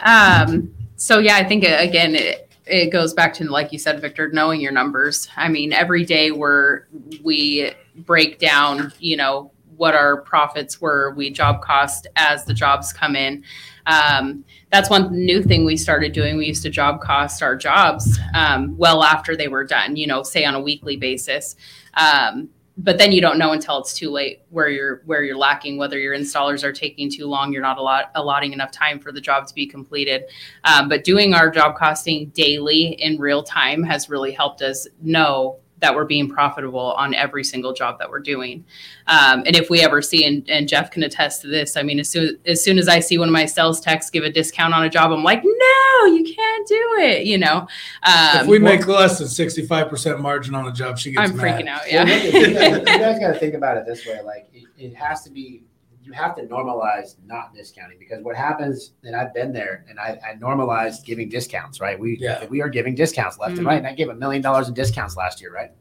[0.01, 4.01] Um, so yeah, I think uh, again, it, it goes back to like you said,
[4.01, 5.29] Victor, knowing your numbers.
[5.37, 6.87] I mean, every day we're
[7.23, 12.93] we break down, you know, what our profits were, we job cost as the jobs
[12.93, 13.45] come in.
[13.87, 16.37] Um, that's one new thing we started doing.
[16.37, 20.23] We used to job cost our jobs um, well after they were done, you know,
[20.23, 21.57] say on a weekly basis.
[21.95, 25.79] Um, but then you don't know until it's too late where you're where you're lacking
[25.79, 29.13] whether your installers are taking too long you're not a lot allotting enough time for
[29.13, 30.25] the job to be completed
[30.65, 35.59] um, but doing our job costing daily in real time has really helped us know
[35.79, 38.65] that we're being profitable on every single job that we're doing
[39.07, 41.99] um, and if we ever see and, and jeff can attest to this i mean
[41.99, 44.75] as soon as soon as i see one of my sales techs give a discount
[44.75, 47.67] on a job i'm like no you can't do it you know
[48.03, 51.31] um, if we make less than sixty five percent margin on a job, she gets
[51.31, 51.61] i'm mad.
[51.61, 54.21] freaking out yeah look, you guys, you guys got to think about it this way.
[54.23, 55.63] Like it, it has to be,
[56.07, 60.17] you have to normalize not discounting because what happens, and I've been there, and I,
[60.25, 61.81] I normalized giving discounts.
[61.81, 62.47] Right, we Yeah.
[62.47, 63.59] we are giving discounts left Mhm.
[63.59, 65.53] and right, and I gave a million dollars in discounts last year.
[65.53, 65.73] Right,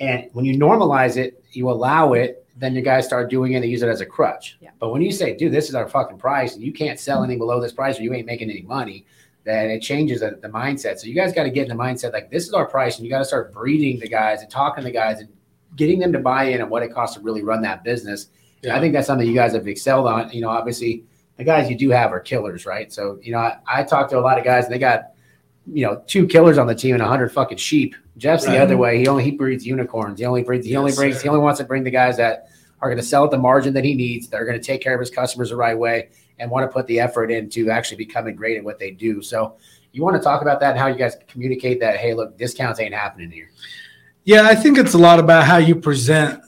[0.00, 2.44] and when you normalize it, you allow it.
[2.58, 4.58] Then your guys start doing it and use it as a crutch.
[4.60, 4.70] Yeah.
[4.78, 7.36] But when you say, "Dude, this is our fucking price," and you can't sell any
[7.36, 9.06] below this price, or you ain't making any money,
[9.44, 10.98] then it changes the, the mindset.
[10.98, 13.04] So you guys got to get in the mindset like this is our price, and
[13.06, 15.28] you got to start breeding the guys and talking to the guys and
[15.76, 18.28] getting them to buy in and what it costs to really run that business.
[18.62, 20.30] And I think that's something you guys have excelled on.
[20.30, 21.04] You know, obviously
[21.36, 22.92] the guys you do have are killers, right?
[22.92, 25.10] So you know, I, I talked to a lot of guys and they got
[25.70, 27.94] you know two killers on the team and a hundred fucking sheep.
[28.16, 28.54] Jeff's Right.
[28.54, 28.98] the other way.
[28.98, 30.18] He only he breeds unicorns.
[30.18, 30.66] He only breeds.
[30.66, 31.16] He only Yes, brings.
[31.16, 31.22] sir.
[31.22, 32.48] He only wants to bring the guys that
[32.80, 34.28] are going to sell at the margin that he needs.
[34.28, 36.08] That are going to take care of his customers the right way
[36.40, 39.20] and want to put the effort into actually becoming great at what they do.
[39.22, 39.54] So
[39.92, 41.96] you want to talk about that and how you guys communicate that?
[41.96, 43.50] Hey, look, discounts ain't happening here.
[44.24, 46.40] Yeah, I think it's a lot about how you present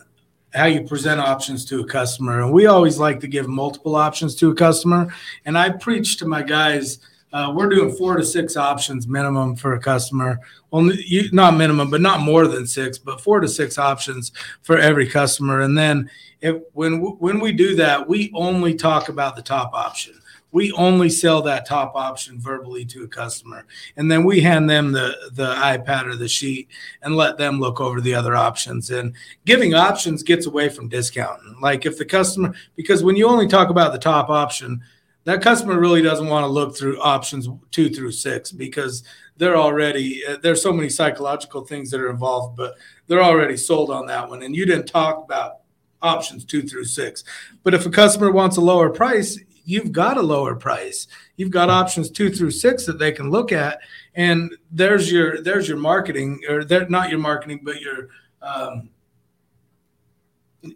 [0.55, 4.35] how you present options to a customer, and we always like to give multiple options
[4.37, 5.13] to a customer.
[5.45, 6.99] And I preach to my guys,
[7.33, 10.41] uh, we're doing four to six options minimum for a customer.
[10.71, 14.33] Well, you, not minimum, but not more than six, but four to six options
[14.63, 15.61] for every customer.
[15.61, 16.11] And then
[16.41, 20.20] if when when we do that, we only talk about the top option.
[20.53, 24.93] We only sell that top option verbally to a customer, and then we hand them
[24.93, 26.69] the the iPad or the sheet
[27.03, 28.91] and let them look over the other options.
[28.91, 31.57] And giving options gets away from discounting.
[31.61, 34.83] Like if the customer, because when you only talk about the top option,
[35.25, 39.05] that customer really doesn't want to look through options two through six because
[39.37, 42.75] they're already, uh, there's so many psychological things that are involved, but
[43.07, 44.43] they're already sold on that one.
[44.43, 45.61] And you didn't talk about
[46.03, 47.25] options two through six.
[47.63, 51.07] But if a customer wants a lower price, you've got a lower price.
[51.37, 53.81] You've got options two through six that they can look at.
[54.15, 58.09] And there's your there's your marketing or they're not your marketing but your
[58.43, 58.91] um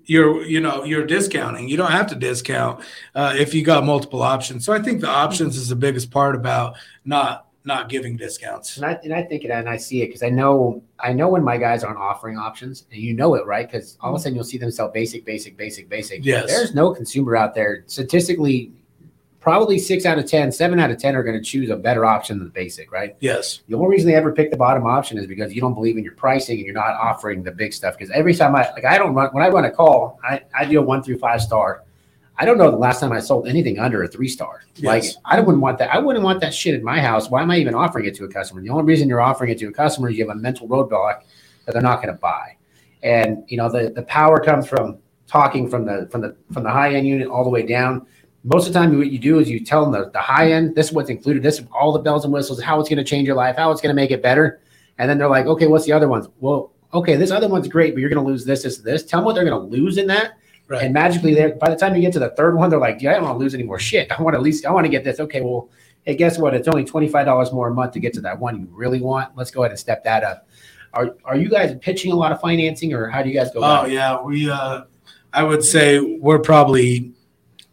[0.04, 1.68] your you know your discounting.
[1.68, 4.64] You don't have to discount uh, if you got multiple options.
[4.64, 8.84] So i think the options is the biggest part about not not giving discounts And
[8.84, 11.42] I, and I think it and I see it because I know I know when
[11.42, 14.34] my guys aren't offering options and you know it right because all of a sudden
[14.34, 16.24] you'll see them sell basic basic basic basic.
[16.24, 16.46] Yes.
[16.46, 18.72] There's no consumer out there statistically.
[19.40, 22.06] Probably six out of ten, seven out of ten are going to choose a better
[22.06, 23.14] option than the basic, right?
[23.20, 25.98] yes The only reason they ever pick the bottom option is because you don't believe
[25.98, 27.96] in your pricing and you're not offering the big stuff.
[27.96, 30.64] Because every time I like I don't run when I run a call, I, I
[30.64, 31.83] do a one through five star.
[32.36, 34.62] I don't know the last time I sold anything under a three star.
[34.82, 35.94] Like I wouldn't want that.
[35.94, 37.30] I wouldn't want that shit in my house.
[37.30, 38.60] Why am I even offering it to a customer?
[38.60, 41.22] The only reason you're offering it to a customer is you have a mental roadblock
[41.64, 42.56] that they're not going to buy.
[43.02, 46.70] And you know the the power comes from talking from the from the from the
[46.70, 48.06] high end unit all the way down.
[48.46, 50.74] Most of the time, what you do is you tell them the, the high end,
[50.74, 53.04] this is what's included, this is all the bells and whistles, how it's going to
[53.04, 54.60] change your life, how it's going to make it better.
[54.98, 56.28] And then they're like, okay, what's the other ones?
[56.40, 59.02] Well, okay, this other one's great, but you're going to lose this, this, this.
[59.02, 60.34] Tell them what they're going to lose in that.
[60.66, 60.82] Right.
[60.82, 63.10] And magically, they by the time you get to the third one, they're like, "Yeah,
[63.10, 64.10] I don't want to lose any more shit.
[64.10, 65.68] I want to at least I want to get this." Okay, well,
[66.04, 66.54] hey, guess what?
[66.54, 69.00] It's only twenty five dollars more a month to get to that one you really
[69.00, 69.36] want.
[69.36, 70.48] Let's go ahead and step that up.
[70.94, 73.60] Are are you guys pitching a lot of financing, or how do you guys go?
[73.60, 73.92] Oh about it?
[73.92, 74.50] yeah, we.
[74.50, 74.84] Uh,
[75.34, 77.12] I would say we're probably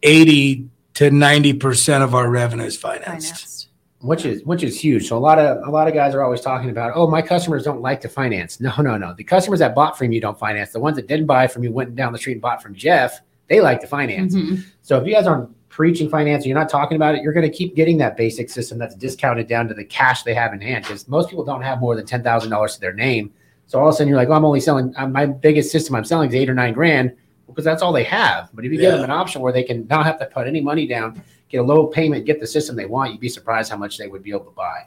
[0.04, 3.06] eighty to ninety percent of our revenue is financed.
[3.06, 3.61] Financed.
[4.02, 5.08] Which is which is huge.
[5.08, 7.64] So a lot of a lot of guys are always talking about, oh, my customers
[7.64, 8.60] don't like to finance.
[8.60, 9.14] No, no, no.
[9.14, 10.72] The customers that bought from you don't finance.
[10.72, 13.22] The ones that didn't buy from you went down the street and bought from Jeff.
[13.48, 14.36] They like to finance.
[14.36, 14.64] Mhm.
[14.82, 17.56] So if you guys aren't preaching finance, you're not talking about it, you're going to
[17.56, 20.84] keep getting that basic system that's discounted down to the cash they have in hand.
[20.84, 23.32] Because most people don't have more than ten thousand dollars to their name.
[23.68, 25.96] So all of a sudden you're like, oh, I'm only selling uh, my biggest system
[25.96, 27.14] I'm selling is eight or nine grand
[27.48, 28.50] because that's all they have.
[28.54, 30.62] But if you give them an option where they can not have to put any
[30.62, 31.22] money down,
[31.52, 34.08] get a low payment, get the system they want, you'd be surprised how much they
[34.08, 34.86] would be able to buy.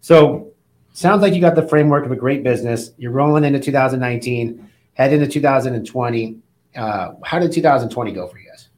[0.00, 0.52] So
[0.92, 2.92] sounds like you got the framework of a great business.
[2.98, 6.38] You're rolling into 2019, head into 2020.
[6.76, 8.68] Uh, how did 2020 go for you guys?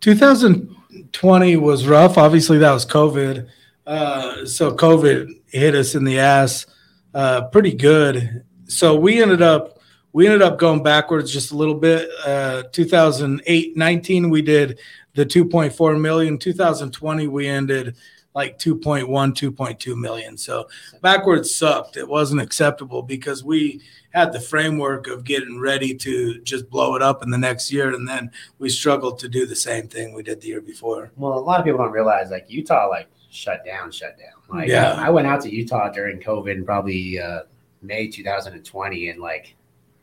[0.00, 2.18] 2020 was rough.
[2.18, 3.48] Obviously, that was COVID.
[3.86, 6.66] Uh, so COVID hit us in the ass
[7.14, 8.44] uh, pretty good.
[8.66, 9.78] So we ended up
[10.14, 12.08] we ended up going backwards just a little bit.
[12.24, 14.78] Uh, 2008 19 we did
[15.14, 16.38] the 2.4 million.
[16.38, 17.96] 2020 we ended
[18.34, 20.38] like 2.1 2.2 million.
[20.38, 20.68] So
[21.02, 21.96] backwards sucked.
[21.96, 27.02] It wasn't acceptable because we had the framework of getting ready to just blow it
[27.02, 30.22] up in the next year and then we struggled to do the same thing we
[30.22, 31.10] did the year before.
[31.16, 34.58] Well, a lot of people don't realize like Utah like shut down, shut down.
[34.58, 34.92] Like Yeah.
[34.94, 37.40] I went out to Utah during COVID in probably uh,
[37.82, 39.54] May 2020, and like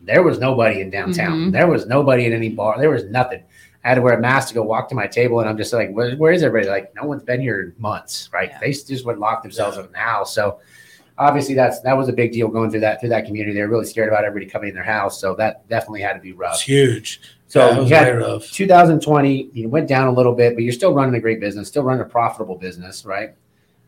[0.01, 1.47] there was nobody in downtown.
[1.47, 1.51] Mhm.
[1.51, 2.77] There was nobody in any bar.
[2.79, 3.43] There was nothing.
[3.83, 5.71] I had to wear a mask to go walk to my table, and I'm just
[5.71, 6.69] like, where, where is everybody?
[6.69, 8.49] Like, no one's been here in months, right?
[8.49, 8.59] Yeah.
[8.59, 10.33] They just would lock themselves up in the house.
[10.35, 10.59] So
[11.17, 13.53] obviously, that's that was a big deal going through that through that community.
[13.55, 16.31] They're really scared about everybody coming in their house, so that definitely had to be
[16.31, 16.61] It's rough.
[16.61, 17.21] huge.
[17.47, 18.51] So Yeah, it you was had very rough.
[18.51, 21.83] 2020, you went down a little bit, but you're still running a great business, still
[21.83, 23.33] running a profitable business, right?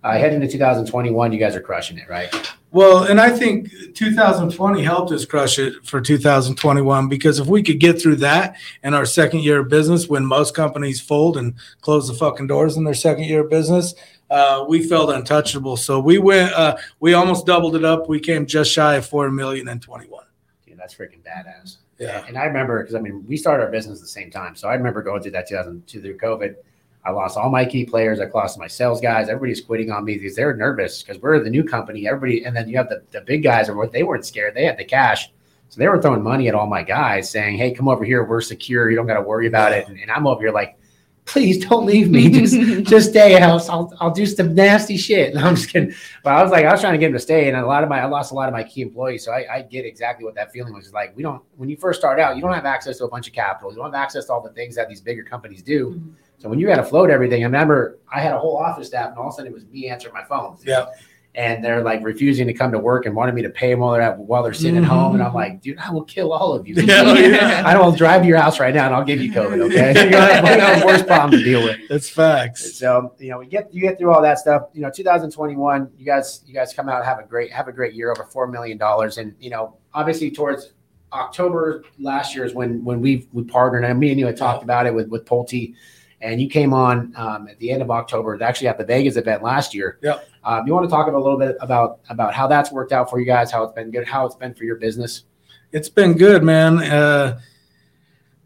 [0.04, 2.34] Uh, heading into 2021, you guys are crushing it, right?
[2.74, 7.82] Well, and I think 2020 helped us crush it for 2021 because if we could
[7.82, 12.08] get through that in our second year of business, when most companies fold and close
[12.08, 13.94] the fucking doors in their second year of business,
[14.30, 15.76] uh, we felt untouchable.
[15.76, 18.08] So we went, uh, we almost doubled it up.
[18.08, 20.24] We came just shy of four million in 21.
[20.66, 21.78] Dude, that's freaking badass.
[22.00, 22.24] Yeah.
[22.26, 24.70] And I remember because I mean, we started our business at the same time, so
[24.70, 26.56] I remember going through that 2002 through COVID.
[27.04, 28.20] I lost all my key players.
[28.20, 29.28] I lost my sales guys.
[29.28, 32.08] Everybody's quitting on me because they're nervous because we're the new company.
[32.08, 34.54] Everybody, and then you have the, the big guys, or what they weren't scared.
[34.54, 35.32] They had the cash.
[35.70, 38.24] So they were throwing money at all my guys saying, Hey, come over here.
[38.26, 38.90] We're secure.
[38.90, 39.88] You don't got to worry about it.
[39.88, 40.78] And, and I'm over here like,
[41.26, 42.30] please don't leave me.
[42.46, 42.56] Just,
[42.90, 43.70] just stay else.
[43.70, 45.38] I'll, I'll do some nasty shit.
[45.38, 45.94] I'm just kidding.
[46.24, 47.48] But I was like, I was trying to get him to stay.
[47.48, 49.24] And a lot of my, I lost a lot of my key employees.
[49.24, 51.16] So I, I get exactly what that feeling was It's like.
[51.16, 53.34] We don't, when you first start out, you don't have access to a bunch of
[53.34, 53.72] capital.
[53.72, 55.92] You don't have access to all the things that these bigger companies do.
[55.92, 56.14] Mhm.
[56.42, 59.10] So when you got to float everything, I remember I had a whole office staff
[59.10, 60.58] and all of a sudden it was me answering my phone.
[60.66, 60.88] Yeah.
[61.36, 63.94] And they're like refusing to come to work and wanted me to pay them while
[63.94, 64.92] they're at, while they're sitting at mm-hmm.
[64.92, 65.14] home.
[65.14, 66.76] And I'm like, dude, I will kill all of you.
[66.84, 67.64] Yeah, yeah.
[67.68, 69.62] I will drive to your house right now and I'll give you COVID.
[69.68, 69.94] Okay.
[69.94, 71.78] You're gonna have, you're gonna have worse problem to deal with.
[71.88, 72.76] That's facts.
[72.76, 74.64] So you know, we get you get through all that stuff.
[74.74, 77.94] You know, 2021, you guys you guys come out have a great have a great
[77.94, 80.74] year, over four million dollars, and you know, obviously towards
[81.14, 84.64] October last year is when when we we partnered, and me and you had talked
[84.64, 85.76] about it with with Pulte,
[86.22, 89.44] and you came on um, at the end of October, actually at the Vegas event
[89.44, 89.98] last year.
[90.02, 90.30] Yep.
[90.44, 93.20] Um, you want to talk a little bit about about how that's worked out for
[93.20, 95.24] you guys, how it's been good, how it's been for your business.
[95.72, 96.80] It's been good, man.
[96.80, 97.40] Uh,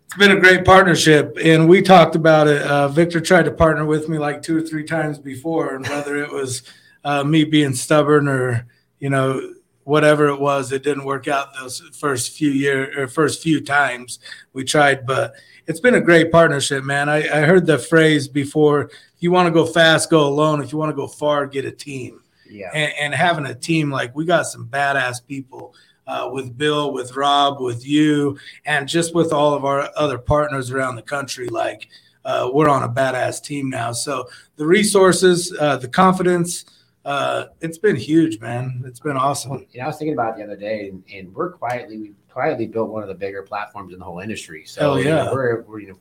[0.06, 2.62] it's been a great partnership, and we talked about it.
[2.62, 6.18] Uh, Victor tried to partner with me like two or three times before, and whether
[6.18, 6.64] it was
[7.04, 8.68] uh, me being stubborn or
[9.00, 9.55] you know
[9.86, 14.20] whatever it was, it didn't work out those first few year or first few times
[14.52, 15.06] we tried.
[15.06, 15.34] But
[15.68, 17.08] it's been a great partnership, man.
[17.08, 20.62] I, I heard the phrase before: if you want to go fast, go alone.
[20.62, 22.70] If you want to go far, get a team Yeah.
[22.74, 25.74] and, and having a team like we got some badass people
[26.08, 30.70] uh, with Bill, with Rob, with you, and just with all of our other partners
[30.72, 31.48] around the country.
[31.48, 31.88] Like
[32.26, 33.92] uh, we're on a badass team now.
[33.92, 36.66] So the resources, uh, the confidence,
[37.06, 38.84] uh, it's been huge, man.
[38.86, 39.66] It's been awesome.
[39.72, 42.14] You know, I was thinking about it the other day, and, and we're quietly we
[42.30, 44.66] quietly built one of the bigger platforms in the whole industry.
[44.66, 45.32] So Hell you know, yeah.
[45.32, 46.00] we're we're you know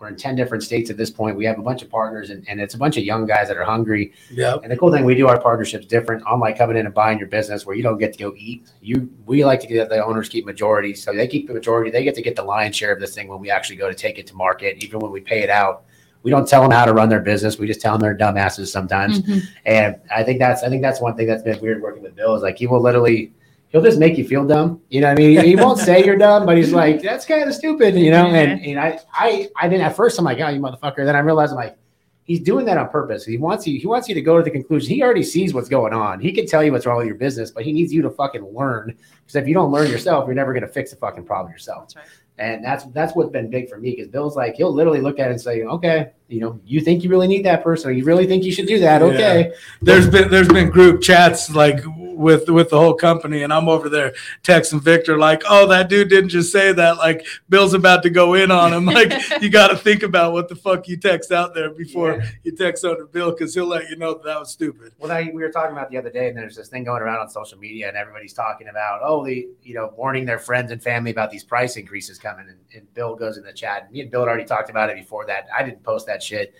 [0.00, 1.36] we're in ten different states at this point.
[1.36, 3.58] We have a bunch of partners, and, and it's a bunch of young guys that
[3.58, 4.12] are hungry.
[4.28, 4.56] Yeah.
[4.60, 6.24] And the cool thing we do our partnerships different.
[6.28, 9.08] Unlike coming in and buying your business, where you don't get to go eat, you
[9.26, 11.92] we like to get the owners keep majority, so they keep the majority.
[11.92, 13.94] They get to get the lion's share of this thing when we actually go to
[13.94, 14.82] take it to market.
[14.82, 15.84] Even when we pay it out,
[16.22, 17.58] we don't tell them how to run their business.
[17.58, 19.22] We just tell them they're dumbasses sometimes.
[19.22, 19.42] Mhm.
[19.64, 22.34] And I think that's I think that's one thing that's been weird working with Bill
[22.34, 23.32] is like he will literally
[23.70, 24.80] he'll just make you feel dumb.
[24.88, 25.44] You know what I mean?
[25.44, 28.26] He won't say you're dumb, but he's like, that's kind of stupid, you know?
[28.26, 31.04] And, and I, I, I didn't at first, I'm like, oh, you motherfucker.
[31.04, 31.78] Then I realized I'm like,
[32.24, 33.24] he's doing that on purpose.
[33.24, 34.92] He wants you, he wants you to go to the conclusion.
[34.92, 36.20] He already sees what's going on.
[36.20, 38.44] He can tell you what's wrong with your business, but he needs you to fucking
[38.44, 38.96] learn.
[39.20, 41.82] Because if you don't learn yourself, you're never going to fix the fucking problem yourself.
[41.82, 42.04] That's right.
[42.40, 45.28] And that's that's what's been big for me because Bill's like he'll literally look at
[45.28, 48.02] it and say, okay, you know, you think you really need that person, or you
[48.02, 49.52] really think you should do that, okay?
[49.82, 51.84] there's been there's been group chats like
[52.16, 56.08] with with the whole company and i'm over there texting victor like oh that dude
[56.08, 59.68] didn't just say that like bill's about to go in on him like you got
[59.68, 62.30] to think about what the fuck you text out there before Yeah.
[62.44, 65.10] you text on to bill because he'll let you know that, that was stupid Well,
[65.12, 67.28] I, we were talking about the other day, and there's this thing going around on
[67.28, 71.10] social media, and everybody's talking about, oh, the you know, warning their friends and family
[71.10, 72.46] about these price increases coming.
[72.48, 73.84] And, and Bill goes in the chat.
[73.84, 75.46] And me and Bill had already talked about it before that.
[75.56, 76.54] I didn't post that shit.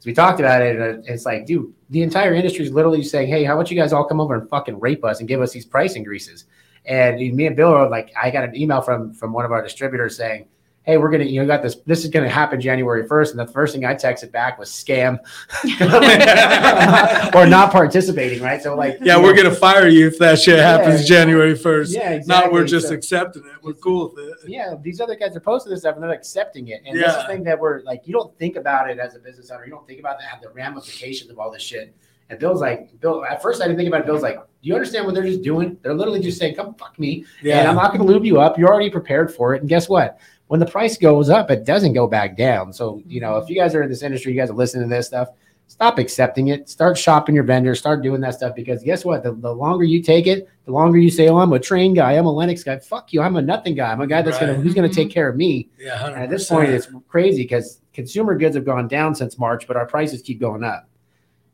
[0.00, 3.28] So we talked about it, and it's like, dude, the entire industry is literally saying,
[3.28, 5.52] hey, how about you guys all come over and fucking rape us and give us
[5.52, 6.46] these price increases?
[6.86, 9.62] And me and Bill are like, I got an email from from one of our
[9.62, 10.48] distributors saying,
[10.90, 11.76] hey, we're gonna, you know, got this.
[11.86, 15.18] This is gonna happen January first, and the first thing I texted back was scam,
[17.34, 18.60] or not participating, right?
[18.60, 21.18] So like, yeah we're know, gonna fire you if that shit happens Yeah.
[21.18, 25.00] january 1st Yeah, not we're just So- accepting it we're cool with it yeah, these
[25.00, 26.82] other guys are posting this stuff and they're accepting it.
[26.84, 29.18] And this is the thing that we're like, you don't think about it as a
[29.18, 29.64] business owner.
[29.64, 31.94] You don't think about that, the ramifications of all this shit.
[32.30, 34.06] And Bill's like, Bill, at first I didn't think about it.
[34.06, 35.76] Bill's like, do you understand what they're just doing?
[35.82, 37.24] They're literally just saying, come fuck me.
[37.44, 38.56] And I'm not going to lube you up.
[38.58, 39.60] You're already prepared for it.
[39.60, 40.18] And guess what?
[40.50, 42.72] When the price goes up, it doesn't go back down.
[42.72, 44.96] So, you know, if you guys are in this industry, you guys are listening to
[44.96, 45.28] this stuff,
[45.68, 46.68] stop accepting it.
[46.68, 47.78] Start shopping your vendors.
[47.78, 49.22] Start doing that stuff because guess what?
[49.22, 52.14] The, the longer you take it, the longer you say, oh, I'm a Trane guy.
[52.18, 52.80] I'm a Lennox guy.
[52.80, 53.22] Fuck you.
[53.22, 53.92] I'm a nothing guy.
[53.92, 55.68] I'm a guy that's gonna who's going to take care of me.
[55.78, 59.68] yeah And at this point, it's crazy because consumer goods have gone down since March,
[59.68, 60.88] but our prices keep going up.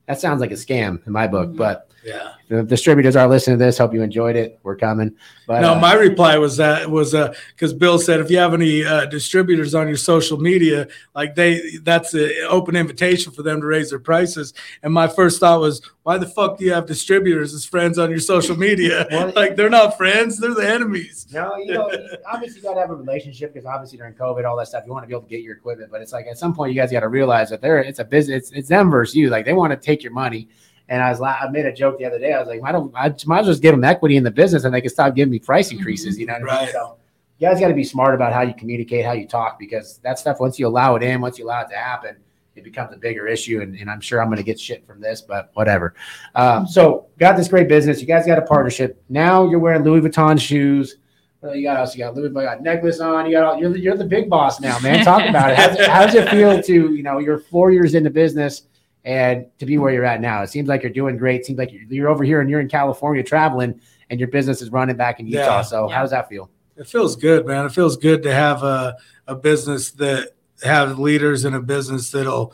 [0.06, 1.56] That sounds like a scam in my book, Mhm.
[1.58, 3.78] but yeah the distributors are listening to this.
[3.78, 4.60] Hope you enjoyed it.
[4.62, 5.16] We're coming.
[5.48, 8.54] But no, uh, my reply was that was uh because Bill said if you have
[8.54, 13.60] any uh, distributors on your social media, like they that's an open invitation for them
[13.60, 14.54] to raise their prices.
[14.82, 18.10] And my first thought was, why the fuck do you have distributors as friends on
[18.10, 19.06] your social media?
[19.16, 21.26] Well, like they're not friends, they're the enemies.
[21.32, 21.90] No, you know,
[22.30, 24.92] obviously you got to have a relationship because obviously during COVID, all that stuff, you
[24.92, 25.90] want to be able to get your equipment.
[25.90, 28.04] But it's like at some point, you guys got to realize that they're it's a
[28.04, 28.48] business.
[28.48, 29.30] It's, it's them versus you.
[29.30, 30.48] Like they want to take your money.
[30.88, 32.32] And I was like, I made a joke the other day.
[32.32, 32.94] I was like, I don't.
[32.94, 35.14] I might as well just give them equity in the business, and they can stop
[35.14, 36.18] giving me price increases.
[36.18, 36.64] You know what I mean?
[36.64, 36.72] Right.
[36.72, 36.96] So
[37.38, 40.18] you guys got to be smart about how you communicate, how you talk, because that
[40.18, 42.16] stuff once you allow it in, once you allow it to happen,
[42.54, 43.60] it becomes a bigger issue.
[43.60, 45.94] And, and I'm sure I'm going to get shit from this, but whatever.
[46.34, 48.00] Um, so got this great business.
[48.00, 49.02] You guys got a partnership.
[49.08, 50.96] Now you're wearing Louis Vuitton shoes.
[51.42, 53.26] You got also got Louis Vuitton got necklace on.
[53.26, 55.04] You got all, you're the, you're the big boss now, man.
[55.04, 55.56] Talk about it.
[55.56, 58.62] How's, how does it feel to you know you're four years into business
[59.06, 60.42] and to be where you're at now?
[60.42, 61.40] It seems like you're doing great.
[61.40, 63.80] It seems like you're, you're over here and you're in California traveling,
[64.10, 65.40] and your business is running back in Utah.
[65.58, 65.62] Yeah.
[65.62, 65.94] So Yeah.
[65.94, 66.50] how does that feel?
[66.76, 67.64] It feels good, man.
[67.64, 68.96] It feels good to have a,
[69.26, 70.32] a business that
[70.62, 72.52] have leaders in a business that'll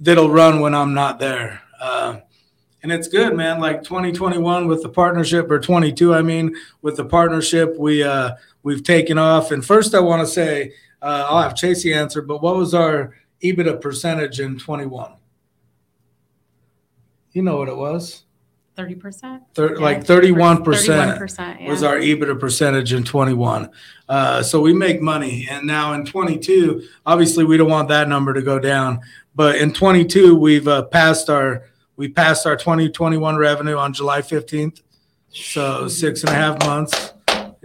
[0.00, 1.60] that'll run when I'm not there.
[1.80, 2.18] Uh,
[2.82, 3.60] and it's good, man.
[3.60, 8.30] Like 2021 with the partnership, or 22, I mean, with the partnership, we uh,
[8.62, 9.50] we've taken off.
[9.50, 10.72] And first, I want to say
[11.02, 15.12] uh, I'll have Chacie answer, but what was our EBITDA percentage in 21?
[17.32, 18.24] You know what it was?
[18.76, 19.42] Thirty percent.
[19.54, 21.68] Thir- Like 31 Thirty-one percent.
[21.68, 23.70] was our EBITDA percentage in 21.
[24.08, 25.48] Uh, so we make money.
[25.50, 29.00] And now in 22, obviously we don't want that number to go down.
[29.34, 31.64] But in 22, we've uh, passed our
[31.96, 34.82] we passed our 2021 revenue on July 15th.
[35.30, 37.12] So six and a half months.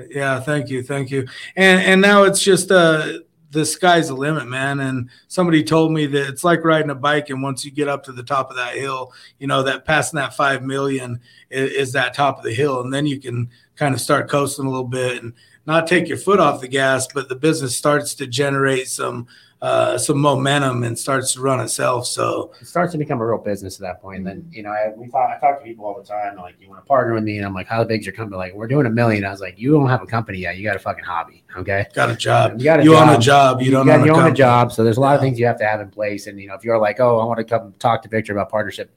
[0.09, 1.28] Yeah, thank you, thank you.
[1.55, 3.20] And and now it's just uh
[3.53, 4.79] the sky's the limit, man.
[4.81, 8.03] And somebody told me that it's like riding a bike, and once you get up
[8.03, 11.91] to the top of that hill, you know that passing that five million is, is
[11.93, 14.83] that top of the hill, and then you can kind of start coasting a little
[14.83, 15.33] bit and
[15.65, 19.27] not take your foot off the gas, but the business starts to generate some
[19.64, 22.05] uh, some momentum and starts to run itself.
[22.05, 24.18] So it starts to become a real business at that point.
[24.18, 26.36] And then, you know, I, we talk, I talk to people all the time.
[26.36, 27.38] Like, you want to partner with me?
[27.38, 28.36] And I'm like, how big's your company?
[28.38, 29.24] Like, we're doing a million.
[29.24, 30.57] I was like, you don't have a company yet.
[30.57, 31.45] You got a fucking hobby.
[31.55, 31.86] Okay.
[31.93, 32.59] got a job.
[32.59, 33.07] You got a You job.
[33.09, 33.61] own a job.
[33.61, 34.74] You don't got- own a you own a job.
[34.74, 36.28] So there's a lot of things you have to have in place.
[36.28, 38.49] And, you know, if you're like, oh, I want to come talk to Victor about
[38.49, 38.91] partnership,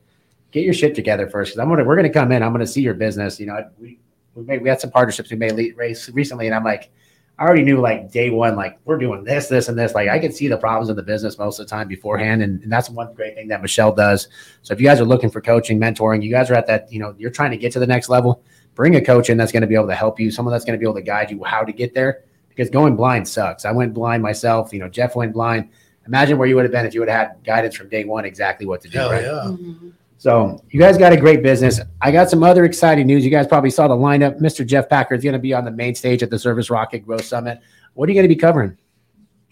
[0.51, 1.53] get your shit together first.
[1.53, 2.43] Cause I'm going to, we're going to come in.
[2.43, 3.39] I'm going to see your business.
[3.39, 4.01] You know, we,
[4.35, 6.47] we made, we had some partnerships we made recently.
[6.47, 6.91] And I'm like,
[7.39, 9.95] I already knew like day one, like we're doing this, this, and this.
[9.95, 12.43] Like I could see the problems in the business most of the time beforehand.
[12.43, 14.28] And, and that's one great thing that Michelle does.
[14.62, 16.99] So if you guys are looking for coaching, mentoring, you guys are at that, you
[16.99, 18.43] know, you're trying to get to the next level,
[18.74, 20.78] bring a coach in that's going to be able to help you, someone that's going
[20.78, 22.22] to be able to guide you how to get there.
[22.49, 23.66] Because going blind sucks.
[23.66, 24.72] I went blind myself.
[24.72, 25.68] You know, Jeff went blind.
[26.07, 28.24] Imagine where you would have been if you would have had guidance from day one
[28.24, 28.97] exactly what to do.
[28.97, 29.22] Hell right?
[29.22, 29.28] yeah.
[29.28, 29.91] Mm-hmm.
[30.27, 31.79] So you guys got a great business.
[32.03, 33.24] I got some other exciting news.
[33.24, 34.41] You guys probably saw the lineup.
[34.41, 34.66] Mr.
[34.66, 37.24] Jeff Packard is going to be on the main stage at the Service Rocket Growth
[37.24, 37.61] Summit.
[37.95, 38.77] What are you going to be covering?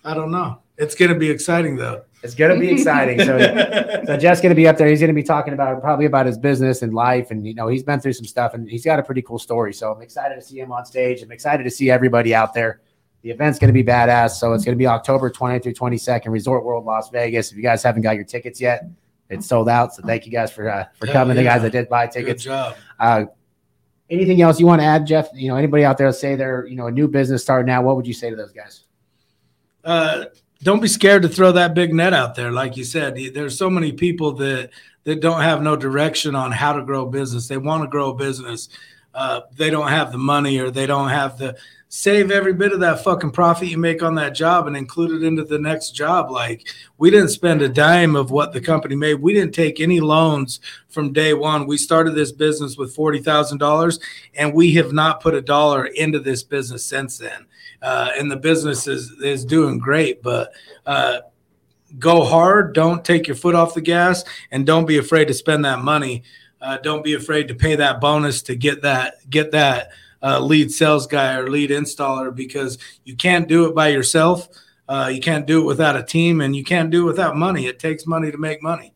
[0.04, 0.62] I don't know.
[0.76, 2.02] It's going to be exciting though.
[2.24, 3.20] It's going to be exciting.
[3.20, 3.38] So,
[4.06, 4.88] so Jeff's going to be up there.
[4.88, 7.68] He's going to be talking about probably about his business and life, and you know
[7.68, 9.72] he's been through some stuff, and he's got a pretty cool story.
[9.72, 11.22] So I'm excited to see him on stage.
[11.22, 12.80] I'm excited to see everybody out there.
[13.22, 14.30] The event's going to be badass.
[14.40, 17.52] So it's going to be October 20th through 22nd, Resort World Las Vegas.
[17.52, 18.90] If you guys haven't got your tickets yet,
[19.28, 19.94] it's sold out.
[19.94, 21.36] So thank you guys for uh, for coming.
[21.36, 22.44] The guys that did buy tickets.
[22.44, 22.76] Good job.
[22.98, 23.24] Uh,
[24.10, 25.28] anything else you want to add, Jeff?
[25.34, 27.84] You know, anybody out there say they're you know a new business starting out?
[27.84, 28.84] What would you say to those guys?
[29.84, 30.26] uh,
[30.62, 32.50] don't be scared to throw that big net out there.
[32.50, 34.70] Like you said, there's so many people that
[35.04, 37.46] that don't have no direction on how to grow a business.
[37.46, 38.70] They want to grow a business.
[39.12, 41.56] Uh, they don't have the money or they don't have the
[41.96, 45.24] save every bit of that fucking profit you make on that job and include it
[45.24, 46.28] into the next job.
[46.28, 46.66] Like
[46.98, 49.14] we didn't spend a dime of what the company made.
[49.14, 51.68] We didn't take any loans from day one.
[51.68, 54.00] We started this business with forty thousand dollars,
[54.34, 57.46] and we have not put a dollar into this business since then.
[57.80, 60.50] Uh, and the business is is doing great, but.
[60.84, 61.20] Uh,
[61.96, 62.74] go hard.
[62.74, 66.24] Don't take your foot off the gas, and don't be afraid to spend that money.
[66.60, 69.90] Uh, don't be afraid to pay that bonus to get that get that
[70.24, 74.48] uh, lead sales guy or lead installer because you can't do it by yourself.
[74.88, 77.66] Uh, you can't do it without a team, and you can't do it without money.
[77.66, 78.94] It takes money to make money.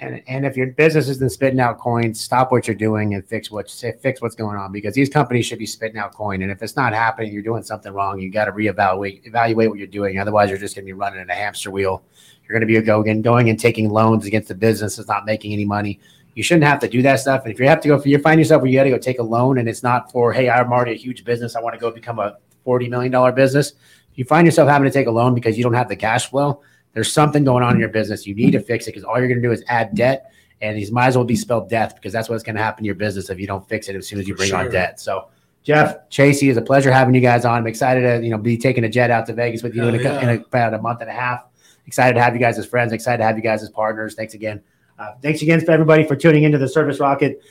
[0.00, 3.50] And and if your business isn't spitting out coins, stop what you're doing and fix
[3.50, 3.68] what
[4.00, 6.42] fix what's going on because these companies should be spitting out coin.
[6.42, 8.20] And if it's not happening, you're doing something wrong.
[8.20, 10.18] You got to reevaluate evaluate what you're doing.
[10.18, 12.04] Otherwise, you're just going to be running in a hamster wheel.
[12.42, 15.52] You're going to be going going and taking loans against the business that's not making
[15.52, 15.98] any money.
[16.38, 17.42] You shouldn't have to do that stuff.
[17.42, 18.98] And if you have to go, if you find yourself where you got to go
[18.98, 21.56] take a loan and it's not for, hey, I'm already a huge business.
[21.56, 23.72] I want to go become a $40 million business.
[24.12, 26.30] If you find yourself having to take a loan because you don't have the cash
[26.30, 26.62] flow,
[26.92, 28.24] there's something going on in your business.
[28.24, 30.30] You need to fix it because all you're going to do is add debt.
[30.60, 32.86] And these might as well be spelled death because that's what's going to happen in
[32.86, 35.00] your business if you don't fix it as soon as you bring on debt.
[35.00, 35.30] So,
[35.64, 37.58] Jeff, Chacie, it's a pleasure having you guys on.
[37.58, 39.96] I'm excited to you know be taking a jet out to Vegas with you in,
[39.96, 40.44] a, Hell in yeah.
[40.46, 41.46] about a month and a half.
[41.84, 42.92] Excited to have you guys as friends.
[42.92, 44.14] Excited to have you guys as partners.
[44.14, 44.62] Thanks again.
[44.98, 47.42] Uh, thanks again for everybody for tuning into the Service Rocket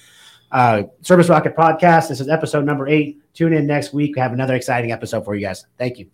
[0.52, 2.10] uh, Service Rocket podcast.
[2.10, 3.22] This is episode number eight.
[3.34, 4.16] Tune in next week.
[4.16, 5.66] We have another exciting episode for you guys.
[5.78, 6.10] Thank you.